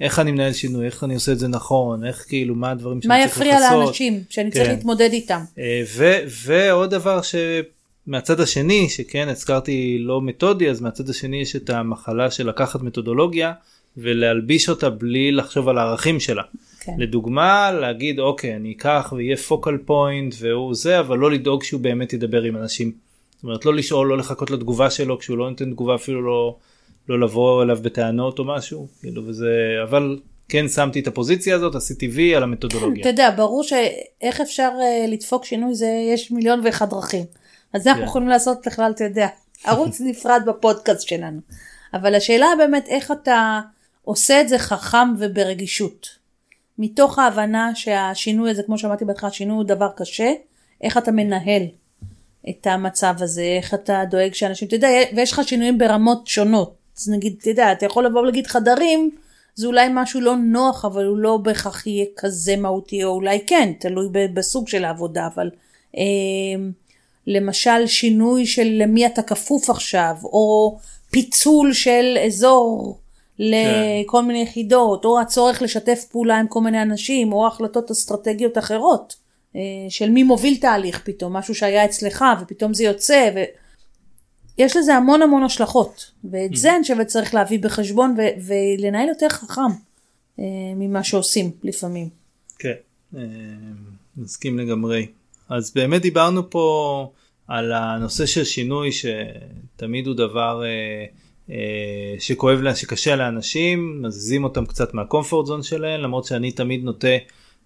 איך 0.00 0.18
אני 0.18 0.32
מנהל 0.32 0.52
שינוי 0.52 0.86
איך 0.86 1.04
אני 1.04 1.14
עושה 1.14 1.32
את 1.32 1.38
זה 1.38 1.48
נכון 1.48 2.04
איך 2.04 2.24
כאילו 2.28 2.54
מה 2.54 2.70
הדברים 2.70 3.02
שאני 3.02 3.14
מה 3.14 3.24
צריך 3.24 3.36
יפריע 3.36 3.60
לכסות. 3.60 3.84
לאנשים 3.84 4.22
שאני 4.30 4.50
צריך 4.50 4.66
כן. 4.66 4.70
להתמודד 4.70 5.08
איתם. 5.12 5.40
אה, 5.58 5.82
ו- 5.96 6.18
ועוד 6.46 6.90
דבר 6.90 7.20
שמהצד 7.22 8.40
השני 8.40 8.88
שכן 8.88 9.28
הזכרתי 9.28 9.98
לא 10.00 10.22
מתודי 10.22 10.70
אז 10.70 10.80
מהצד 10.80 11.08
השני 11.08 11.40
יש 11.40 11.56
את 11.56 11.70
המחלה 11.70 12.30
של 12.30 12.48
לקחת 12.48 12.82
מתודולוגיה 12.82 13.52
ולהלביש 13.96 14.68
אותה 14.68 14.90
בלי 14.90 15.32
לחשוב 15.32 15.68
על 15.68 15.78
הערכים 15.78 16.20
שלה. 16.20 16.42
כן. 16.80 16.92
לדוגמה 16.98 17.72
להגיד 17.72 18.20
אוקיי 18.20 18.56
אני 18.56 18.72
אקח 18.72 19.12
ויהיה 19.16 19.36
פוקל 19.36 19.76
פוינט 19.84 20.34
והוא 20.38 20.74
זה 20.74 21.00
אבל 21.00 21.18
לא 21.18 21.30
לדאוג 21.30 21.62
שהוא 21.62 21.80
באמת 21.80 22.12
ידבר 22.12 22.42
עם 22.42 22.56
אנשים. 22.56 23.05
זאת 23.36 23.44
אומרת 23.44 23.64
לא 23.64 23.74
לשאול 23.74 24.08
לא 24.08 24.18
לחכות 24.18 24.50
לתגובה 24.50 24.90
שלו 24.90 25.18
כשהוא 25.18 25.38
לא 25.38 25.50
נותן 25.50 25.70
תגובה 25.70 25.94
אפילו 25.94 26.22
לא 26.22 26.56
לא 27.08 27.20
לבוא 27.20 27.62
אליו 27.62 27.78
בטענות 27.82 28.38
או 28.38 28.44
משהו, 28.44 28.88
כאילו 29.00 29.26
וזה, 29.26 29.50
אבל 29.82 30.18
כן 30.48 30.68
שמתי 30.68 31.00
את 31.00 31.06
הפוזיציה 31.06 31.56
הזאת, 31.56 31.74
עשיתי 31.74 32.08
וי 32.08 32.34
על 32.34 32.42
המתודולוגיה. 32.42 33.00
אתה 33.00 33.08
יודע, 33.08 33.30
ברור 33.36 33.62
שאיך 33.62 34.40
אפשר 34.40 34.70
אה, 34.80 35.06
לדפוק 35.08 35.44
שינוי 35.44 35.74
זה, 35.74 35.90
יש 36.14 36.30
מיליון 36.30 36.60
ואחד 36.64 36.90
דרכים. 36.90 37.24
אז 37.72 37.86
אנחנו 37.86 38.02
כן. 38.02 38.08
יכולים 38.08 38.28
לעשות 38.28 38.58
בכלל, 38.66 38.92
אתה 38.94 39.04
יודע, 39.04 39.28
ערוץ 39.66 40.00
נפרד 40.00 40.42
בפודקאסט 40.46 41.08
שלנו. 41.08 41.40
אבל 41.94 42.14
השאלה 42.14 42.46
באמת 42.58 42.84
איך 42.88 43.10
אתה 43.10 43.60
עושה 44.02 44.40
את 44.40 44.48
זה 44.48 44.58
חכם 44.58 45.14
וברגישות. 45.18 46.08
מתוך 46.78 47.18
ההבנה 47.18 47.74
שהשינוי 47.74 48.50
הזה, 48.50 48.62
כמו 48.62 48.78
שאמרתי 48.78 49.04
בהתחלה, 49.04 49.30
השינוי 49.30 49.56
הוא 49.56 49.64
דבר 49.64 49.88
קשה, 49.96 50.32
איך 50.82 50.98
אתה 50.98 51.12
מנהל 51.12 51.62
את 52.48 52.66
המצב 52.66 53.14
הזה, 53.18 53.42
איך 53.42 53.74
אתה 53.74 54.02
דואג 54.10 54.34
שאנשים, 54.34 54.68
אתה 54.68 54.76
יודע, 54.76 54.88
ויש 55.16 55.32
לך 55.32 55.48
שינויים 55.48 55.78
ברמות 55.78 56.26
שונות. 56.26 56.74
אז 56.98 57.08
נגיד, 57.08 57.36
אתה 57.40 57.50
יודע, 57.50 57.72
אתה 57.72 57.86
יכול 57.86 58.06
לבוא 58.06 58.20
ולהגיד 58.20 58.46
חדרים, 58.46 59.10
זה 59.54 59.66
אולי 59.66 59.88
משהו 59.90 60.20
לא 60.20 60.36
נוח, 60.36 60.84
אבל 60.84 61.06
הוא 61.06 61.18
לא 61.18 61.36
בהכרח 61.36 61.86
יהיה 61.86 62.06
כזה 62.16 62.56
מהותי, 62.56 63.04
או 63.04 63.10
אולי 63.10 63.40
כן, 63.46 63.72
תלוי 63.78 64.08
בסוג 64.34 64.68
של 64.68 64.84
העבודה, 64.84 65.28
אבל 65.34 65.50
אה, 65.96 66.02
למשל 67.26 67.86
שינוי 67.86 68.46
של 68.46 68.66
למי 68.82 69.06
אתה 69.06 69.22
כפוף 69.22 69.70
עכשיו, 69.70 70.16
או 70.24 70.76
פיצול 71.10 71.72
של 71.72 72.18
אזור 72.26 72.98
לכל 73.38 74.22
מיני 74.22 74.42
יחידות, 74.42 75.04
או 75.04 75.20
הצורך 75.20 75.62
לשתף 75.62 76.04
פעולה 76.10 76.38
עם 76.38 76.46
כל 76.48 76.60
מיני 76.60 76.82
אנשים, 76.82 77.32
או 77.32 77.46
החלטות 77.46 77.90
אסטרטגיות 77.90 78.58
אחרות, 78.58 79.16
של 79.88 80.10
מי 80.10 80.22
מוביל 80.22 80.56
תהליך 80.56 81.00
פתאום, 81.04 81.36
משהו 81.36 81.54
שהיה 81.54 81.84
אצלך, 81.84 82.24
ופתאום 82.42 82.74
זה 82.74 82.84
יוצא, 82.84 83.30
ו... 83.34 83.38
יש 84.58 84.76
לזה 84.76 84.94
המון 84.94 85.22
המון 85.22 85.42
השלכות, 85.42 86.10
ואת 86.30 86.56
זה 86.56 86.74
אני 86.74 86.82
חושבת 86.82 87.06
צריך 87.06 87.34
להביא 87.34 87.58
בחשבון 87.58 88.16
ו- 88.18 88.46
ולנהל 88.46 89.08
יותר 89.08 89.28
חכם 89.28 89.60
אה, 90.38 90.44
ממה 90.76 91.04
שעושים 91.04 91.50
לפעמים. 91.62 92.08
כן, 92.58 92.72
אה, 93.16 93.22
מסכים 94.16 94.58
לגמרי. 94.58 95.06
אז 95.48 95.72
באמת 95.74 96.02
דיברנו 96.02 96.50
פה 96.50 97.08
על 97.48 97.72
הנושא 97.72 98.26
של 98.26 98.44
שינוי 98.44 98.90
שתמיד 98.92 100.06
הוא 100.06 100.14
דבר 100.14 100.62
אה, 100.64 101.04
אה, 101.50 102.14
שכואב, 102.18 102.60
לה- 102.60 102.74
שקשה 102.76 103.16
לאנשים, 103.16 104.02
מזיזים 104.02 104.44
אותם 104.44 104.66
קצת 104.66 104.94
מהקומפורט 104.94 105.46
זון 105.46 105.62
שלהם, 105.62 106.00
למרות 106.00 106.24
שאני 106.24 106.52
תמיד 106.52 106.84
נוטה 106.84 107.08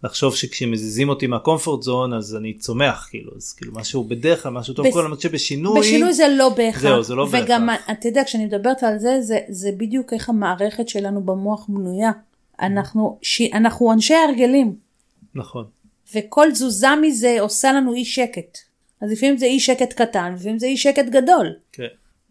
לחשוב 0.05 0.37
שכשמזיזים 0.37 1.09
אותי 1.09 1.27
מהקומפורט 1.27 1.83
זון 1.83 2.13
אז 2.13 2.37
אני 2.37 2.55
צומח 2.55 3.07
כאילו, 3.11 3.33
אז 3.37 3.53
כאילו 3.53 3.73
משהו 3.75 4.05
בדרך 4.05 4.43
כלל 4.43 4.53
משהו 4.53 4.75
טוב 4.75 4.87
בס- 4.87 4.93
כל 4.95 5.03
למרות 5.05 5.21
שבשינוי, 5.21 5.81
בשינוי 5.81 6.13
זה 6.15 6.29
לא 6.29 6.49
בהכרח. 6.49 6.83
זהו, 6.83 7.03
זה 7.03 7.15
לא 7.15 7.27
וגם, 7.33 7.67
בהכרח. 7.67 7.91
אתה 7.91 8.09
יודע, 8.09 8.25
כשאני 8.25 8.45
מדברת 8.47 8.83
על 8.83 8.99
זה, 8.99 9.21
זה, 9.21 9.39
זה 9.49 9.71
בדיוק 9.77 10.13
איך 10.13 10.29
המערכת 10.29 10.89
שלנו 10.89 11.21
במוח 11.23 11.67
בנויה. 11.69 12.11
אנחנו, 12.61 13.19
ש... 13.23 13.41
אנחנו 13.53 13.93
אנשי 13.93 14.15
הרגלים, 14.15 14.75
נכון, 15.35 15.65
וכל 16.15 16.49
תזוזה 16.53 16.87
מזה 17.03 17.37
עושה 17.41 17.73
לנו 17.73 17.95
אי 17.95 18.05
שקט. 18.05 18.59
אז 19.01 19.13
לפעמים 19.13 19.37
זה 19.39 19.47
אי 19.47 19.61
שקט 19.61 19.93
קטן, 19.93 20.35
לפעמים 20.35 20.59
זה 20.59 20.67
אי 20.67 20.77
שקט 20.77 21.05
גדול. 21.07 21.47
כן. 21.73 21.87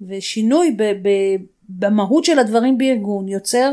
ושינוי 0.08 0.76
ב- 0.78 0.84
ב- 0.84 1.36
במהות 1.70 2.26
של 2.26 2.40
הדברים 2.40 2.78
בארגון 2.78 3.28
יוצר, 3.28 3.72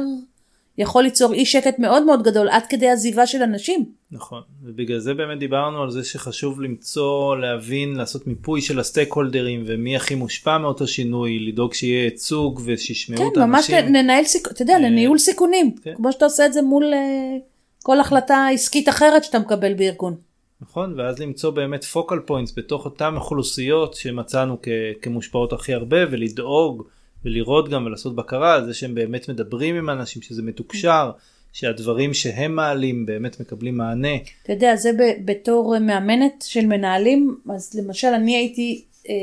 יכול 0.79 1.03
ליצור 1.03 1.33
אי 1.33 1.47
שקט 1.47 1.79
מאוד 1.79 2.03
מאוד 2.03 2.23
גדול 2.23 2.49
עד 2.49 2.62
כדי 2.69 2.89
עזיבה 2.89 3.27
של 3.27 3.43
אנשים. 3.43 3.85
נכון, 4.11 4.43
ובגלל 4.65 4.99
זה 4.99 5.15
באמת 5.15 5.39
דיברנו 5.39 5.83
על 5.83 5.91
זה 5.91 6.05
שחשוב 6.05 6.61
למצוא, 6.61 7.37
להבין, 7.37 7.95
לעשות 7.97 8.27
מיפוי 8.27 8.61
של 8.61 8.81
הסטייק 8.81 9.12
הולדרים 9.12 9.62
ומי 9.67 9.97
הכי 9.97 10.15
מושפע 10.15 10.59
מאותו 10.59 10.87
שינוי, 10.87 11.39
לדאוג 11.39 11.75
שיהיה 11.75 12.05
ייצוג 12.05 12.61
ושישמעו 12.65 13.29
את 13.29 13.35
כן, 13.35 13.41
ממש 13.41 13.71
האנשים. 13.71 13.95
לנהל 13.95 14.25
סיכון, 14.25 14.53
אתה 14.53 14.62
יודע, 14.62 14.79
לניהול 14.79 15.19
סיכונים, 15.19 15.75
כן. 15.83 15.95
כמו 15.97 16.12
שאתה 16.12 16.25
עושה 16.25 16.47
את 16.47 16.53
זה 16.53 16.62
מול 16.62 16.85
אה, 16.95 17.37
כל 17.83 18.01
החלטה 18.01 18.47
עסקית 18.53 18.89
אחרת 18.89 19.25
שאתה 19.25 19.39
מקבל 19.39 19.75
בארגון. 19.75 20.15
נכון, 20.61 21.01
ואז 21.01 21.19
למצוא 21.19 21.51
באמת 21.51 21.85
focal 21.85 22.19
points 22.19 22.53
בתוך 22.57 22.85
אותן 22.85 23.17
אוכלוסיות 23.17 23.95
שמצאנו 23.95 24.57
כ- 24.62 24.69
כמושפעות 25.03 25.53
הכי 25.53 25.75
הרבה 25.75 25.97
ולדאוג 26.11 26.83
ולראות 27.27 27.69
גם 27.69 27.87
ולעשות 27.87 28.17
בקרה 28.17 28.55
על 28.55 28.67
זה 28.67 28.75
שהם 28.75 28.95
באמת 28.95 29.29
מדברים 29.29 29.77
עם 29.77 29.91
אנשים, 29.91 30.23
שזה 30.23 30.43
מתוקשר, 30.43 31.11
שהדברים 31.53 32.15
שהם 32.15 32.55
מעלים 32.55 33.07
באמת 33.07 33.41
מקבלים 33.41 33.77
מענה. 33.77 34.17
אתה 34.43 34.53
יודע, 34.53 34.77
זה 34.77 34.93
ב- 34.93 35.31
בתור 35.31 35.79
מאמנת 35.79 36.45
של 36.49 36.67
מנהלים, 36.67 37.37
אז 37.55 37.75
למשל 37.75 38.09
אני 38.09 38.37
הייתי 38.37 38.85
אה, 39.09 39.15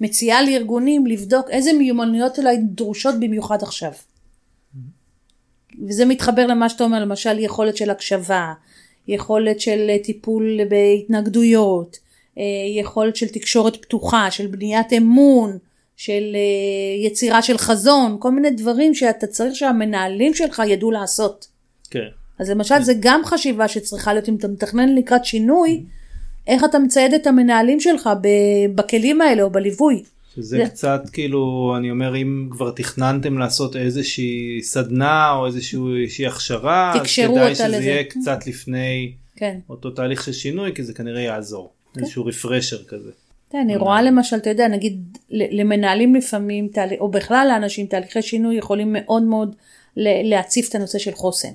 מציעה 0.00 0.42
לארגונים 0.42 1.06
לבדוק 1.06 1.50
איזה 1.50 1.72
מיומנויות 1.72 2.38
אולי 2.38 2.56
דרושות 2.56 3.14
במיוחד 3.20 3.62
עכשיו. 3.62 3.92
וזה 5.88 6.04
מתחבר 6.04 6.46
למה 6.46 6.68
שאתה 6.68 6.84
אומר, 6.84 7.00
למשל 7.00 7.38
יכולת 7.38 7.76
של 7.76 7.90
הקשבה, 7.90 8.52
יכולת 9.08 9.60
של 9.60 9.90
טיפול 10.04 10.58
בהתנגדויות, 10.68 11.98
אה, 12.38 12.42
יכולת 12.80 13.16
של 13.16 13.28
תקשורת 13.28 13.76
פתוחה, 13.76 14.30
של 14.30 14.46
בניית 14.46 14.92
אמון, 14.92 15.58
של 15.96 16.22
אה, 16.34 17.06
יצירה 17.06 17.42
של 17.42 17.58
חזון, 17.58 18.16
כל 18.20 18.30
מיני 18.30 18.50
דברים 18.50 18.94
שאתה 18.94 19.26
צריך 19.26 19.54
שהמנהלים 19.56 20.34
שלך 20.34 20.62
ידעו 20.68 20.90
לעשות. 20.90 21.46
כן. 21.90 22.06
אז 22.38 22.50
למשל 22.50 22.82
זה 22.82 22.92
גם 23.00 23.20
חשיבה 23.24 23.68
שצריכה 23.68 24.12
להיות 24.12 24.28
אם 24.28 24.36
אתה 24.36 24.48
מתכנן 24.48 24.94
לקראת 24.94 25.24
שינוי, 25.24 25.82
איך 26.46 26.64
אתה 26.64 26.78
מצייד 26.78 27.14
את 27.14 27.26
המנהלים 27.26 27.80
שלך 27.80 28.10
בכלים 28.74 29.20
האלה 29.20 29.42
או 29.42 29.50
בליווי. 29.50 30.02
שזה 30.36 30.56
זה- 30.56 30.64
קצת 30.70 31.02
כאילו 31.12 31.74
אני 31.78 31.90
אומר 31.90 32.16
אם 32.16 32.48
כבר 32.50 32.70
תכננתם 32.70 33.38
לעשות 33.38 33.76
איזושהי 33.76 34.58
סדנה 34.62 35.32
או 35.32 35.46
איזושהי 35.46 36.26
הכשרה 36.26 36.92
אז 36.94 37.00
כדאי 37.16 37.54
שזה 37.54 37.68
לזה. 37.68 37.76
יהיה 37.76 38.04
קצת 38.04 38.46
לפני 38.46 39.12
כן. 39.36 39.58
אותו 39.70 39.90
תהליך 39.90 40.24
של 40.24 40.32
שינוי 40.32 40.74
כי 40.74 40.82
זה 40.82 40.92
כנראה 40.94 41.20
יעזור 41.22 41.70
איזשהו 41.96 42.26
רפרשר 42.26 42.84
כזה. 42.84 43.10
כן, 43.56 43.60
אני 43.60 43.76
רואה 43.76 44.02
למשל, 44.02 44.36
אתה 44.36 44.50
יודע, 44.50 44.68
נגיד 44.68 45.18
למנהלים 45.30 46.14
לפעמים, 46.14 46.68
או 47.00 47.10
בכלל 47.10 47.46
לאנשים, 47.50 47.86
תהליכי 47.86 48.22
שינוי 48.22 48.56
יכולים 48.56 48.92
מאוד 48.92 49.22
מאוד 49.22 49.56
להציף 49.96 50.68
את 50.68 50.74
הנושא 50.74 50.98
של 50.98 51.12
חוסן. 51.12 51.52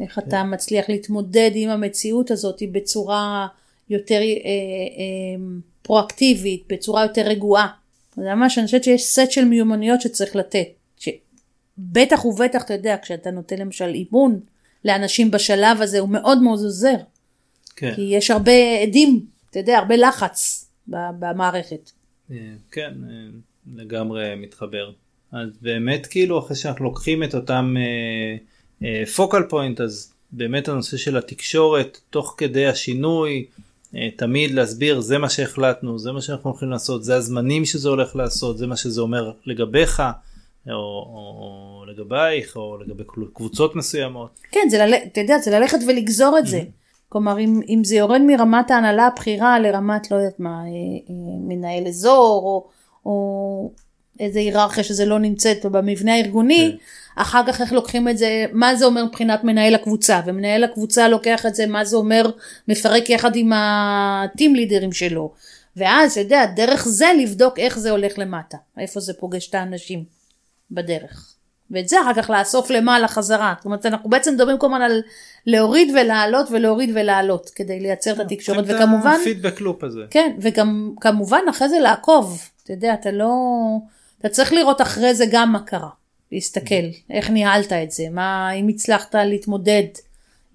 איך 0.00 0.18
אתה 0.18 0.42
מצליח 0.44 0.88
להתמודד 0.88 1.50
עם 1.54 1.70
המציאות 1.70 2.30
הזאת 2.30 2.62
בצורה 2.72 3.46
יותר 3.90 4.20
אה, 4.20 4.20
אה, 4.20 5.44
פרואקטיבית, 5.82 6.64
בצורה 6.68 7.02
יותר 7.02 7.22
רגועה. 7.22 7.68
זה 8.16 8.34
ממש, 8.34 8.58
אני 8.58 8.66
חושבת 8.66 8.84
שיש 8.84 9.04
סט 9.04 9.30
של 9.30 9.44
מיומנויות 9.44 10.00
שצריך 10.00 10.36
לתת. 10.36 10.68
בטח 11.78 12.24
ובטח, 12.24 12.62
אתה 12.62 12.74
יודע, 12.74 12.96
כשאתה 13.02 13.30
נותן 13.30 13.58
למשל 13.58 13.88
אימון 13.94 14.40
לאנשים 14.84 15.30
בשלב 15.30 15.82
הזה, 15.82 15.98
הוא 15.98 16.08
מאוד 16.08 16.42
מאוד 16.42 16.58
עוזר. 16.58 16.96
כן. 17.76 17.94
כי 17.94 18.02
יש 18.02 18.30
הרבה 18.30 18.80
עדים, 18.82 19.26
אתה 19.50 19.58
יודע, 19.58 19.78
הרבה 19.78 19.96
לחץ 19.96 20.65
במערכת. 20.88 21.90
אה, 22.30 22.36
כן 22.70 22.94
אה, 23.10 23.28
לגמרי 23.76 24.34
מתחבר. 24.36 24.92
אז 25.32 25.48
באמת 25.62 26.06
כאילו 26.06 26.38
אחרי 26.38 26.56
שאנחנו 26.56 26.84
לוקחים 26.84 27.22
את 27.22 27.34
אותם 27.34 27.74
פוקל 29.16 29.42
פוינט 29.48 29.80
אז 29.80 30.12
באמת 30.32 30.68
הנושא 30.68 30.96
של 30.96 31.16
התקשורת 31.16 32.00
תוך 32.10 32.34
כדי 32.38 32.66
השינוי 32.66 33.46
אה, 33.94 34.08
תמיד 34.16 34.50
להסביר 34.50 35.00
זה 35.00 35.18
מה 35.18 35.30
שהחלטנו 35.30 35.98
זה 35.98 36.12
מה 36.12 36.22
שאנחנו 36.22 36.50
הולכים 36.50 36.70
לעשות 36.70 37.04
זה 37.04 37.16
הזמנים 37.16 37.64
שזה 37.64 37.88
הולך 37.88 38.16
לעשות 38.16 38.58
זה 38.58 38.66
מה 38.66 38.76
שזה 38.76 39.00
אומר 39.00 39.32
לגביך 39.46 40.02
או, 40.66 40.72
או 40.72 41.84
לגבייך 41.88 42.56
או 42.56 42.78
לגבי 42.78 43.04
קבוצות 43.32 43.76
מסוימות. 43.76 44.30
כן, 44.50 44.68
זה, 44.70 44.78
לל... 44.78 44.94
אתה 45.12 45.20
יודע, 45.20 45.38
זה 45.38 45.50
ללכת 45.50 45.78
ולגזור 45.88 46.38
את 46.38 46.46
זה. 46.46 46.62
כלומר, 47.08 47.38
אם, 47.38 47.60
אם 47.68 47.84
זה 47.84 47.96
יורד 47.96 48.20
מרמת 48.20 48.70
ההנהלה 48.70 49.06
הבכירה 49.06 49.58
לרמת, 49.58 50.10
לא 50.10 50.16
יודעת 50.16 50.40
מה, 50.40 50.50
אה, 50.50 50.66
אה, 51.10 51.14
מנהל 51.40 51.86
אזור, 51.86 52.42
או, 52.44 52.68
או 53.06 53.70
איזה 54.20 54.38
היררכיה 54.38 54.84
שזה 54.84 55.04
לא 55.04 55.18
נמצאת 55.18 55.66
במבנה 55.66 56.14
הארגוני, 56.14 56.76
כן. 56.78 57.22
אחר 57.22 57.42
כך 57.46 57.60
איך 57.60 57.72
לוקחים 57.72 58.08
את 58.08 58.18
זה, 58.18 58.46
מה 58.52 58.76
זה 58.76 58.84
אומר 58.84 59.04
מבחינת 59.04 59.44
מנהל 59.44 59.74
הקבוצה, 59.74 60.20
ומנהל 60.26 60.64
הקבוצה 60.64 61.08
לוקח 61.08 61.46
את 61.46 61.54
זה, 61.54 61.66
מה 61.66 61.84
זה 61.84 61.96
אומר, 61.96 62.30
מפרק 62.68 63.10
יחד 63.10 63.36
עם 63.36 63.52
הטים 63.54 64.54
לידרים 64.54 64.92
שלו. 64.92 65.32
ואז, 65.76 66.12
אתה 66.12 66.20
יודע, 66.20 66.46
דרך 66.46 66.88
זה 66.88 67.06
לבדוק 67.18 67.58
איך 67.58 67.78
זה 67.78 67.90
הולך 67.90 68.18
למטה, 68.18 68.56
איפה 68.78 69.00
זה 69.00 69.12
פוגש 69.14 69.48
את 69.48 69.54
האנשים 69.54 70.04
בדרך. 70.70 71.34
ואת 71.70 71.88
זה 71.88 72.00
אחר 72.00 72.22
כך 72.22 72.30
לאסוף 72.30 72.70
למעלה 72.70 73.08
חזרה. 73.08 73.54
זאת 73.56 73.64
אומרת, 73.64 73.86
אנחנו 73.86 74.10
בעצם 74.10 74.34
מדברים 74.34 74.58
כל 74.58 74.66
הזמן 74.66 74.82
על 74.82 75.02
להוריד 75.46 75.92
ולעלות 75.94 76.46
ולהוריד 76.50 76.90
ולעלות, 76.94 77.50
כדי 77.54 77.80
לייצר 77.80 78.12
את 78.12 78.20
התקשורת, 78.20 78.64
וכמובן, 78.68 79.16
הפידבק 79.20 79.60
לופ 79.60 79.84
הזה. 79.84 80.00
כן, 80.10 80.32
וגם 80.40 80.90
כמובן 81.00 81.40
אחרי 81.50 81.68
זה 81.68 81.78
לעקוב, 81.78 82.40
אתה 82.64 82.72
יודע, 82.72 82.94
אתה 82.94 83.10
לא, 83.10 83.34
אתה 84.20 84.28
צריך 84.28 84.52
לראות 84.52 84.80
אחרי 84.80 85.14
זה 85.14 85.24
גם 85.30 85.52
מה 85.52 85.60
קרה, 85.60 85.90
להסתכל, 86.32 86.74
איך 87.10 87.30
ניהלת 87.30 87.72
את 87.72 87.90
זה, 87.90 88.04
מה, 88.10 88.52
אם 88.52 88.68
הצלחת 88.68 89.14
להתמודד 89.14 89.84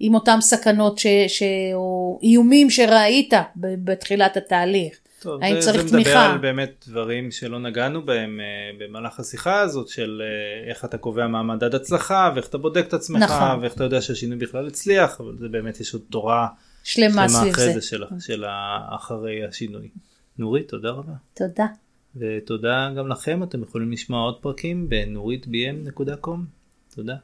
עם 0.00 0.14
אותם 0.14 0.38
סכנות 0.40 0.98
ש, 0.98 1.06
ש, 1.28 1.42
או 1.74 2.18
איומים 2.22 2.70
שראית 2.70 3.32
בתחילת 3.56 4.36
התהליך, 4.36 4.98
טוב, 5.22 5.42
האם 5.42 5.60
זה, 5.60 5.60
צריך 5.60 5.76
זה 5.76 5.84
מדבר 5.86 6.02
תמיכה? 6.02 6.32
על 6.32 6.38
באמת 6.38 6.84
דברים 6.88 7.30
שלא 7.30 7.58
נגענו 7.58 8.02
בהם 8.02 8.40
אה, 8.40 8.46
במהלך 8.78 9.20
השיחה 9.20 9.60
הזאת 9.60 9.88
של 9.88 10.22
אה, 10.24 10.70
איך 10.70 10.84
אתה 10.84 10.98
קובע 10.98 11.26
מה 11.26 11.42
מדד 11.42 11.74
הצלחה 11.74 12.32
ואיך 12.34 12.48
אתה 12.48 12.58
בודק 12.58 12.84
את 12.88 12.94
עצמך 12.94 13.22
נכון. 13.22 13.60
ואיך 13.60 13.74
אתה 13.74 13.84
יודע 13.84 14.00
שהשינוי 14.00 14.38
בכלל 14.38 14.66
הצליח 14.66 15.20
אבל 15.20 15.36
זה 15.38 15.48
באמת 15.48 15.80
יש 15.80 15.94
עוד 15.94 16.02
תורה 16.10 16.48
שלמה 16.84 17.28
שלמה 17.28 17.50
אחרי 17.50 17.64
זה. 17.64 17.72
זה 17.72 17.80
של, 17.80 18.04
של 18.20 18.44
אחרי 18.90 19.44
השינוי. 19.44 19.88
נורית 20.38 20.68
תודה 20.68 20.90
רבה. 20.90 21.12
תודה. 21.34 21.66
ותודה 22.16 22.90
גם 22.96 23.08
לכם 23.08 23.42
אתם 23.42 23.62
יכולים 23.62 23.92
לשמוע 23.92 24.22
עוד 24.22 24.38
פרקים 24.40 24.88
בנוריתbm.com. 24.88 26.38
תודה. 26.94 27.16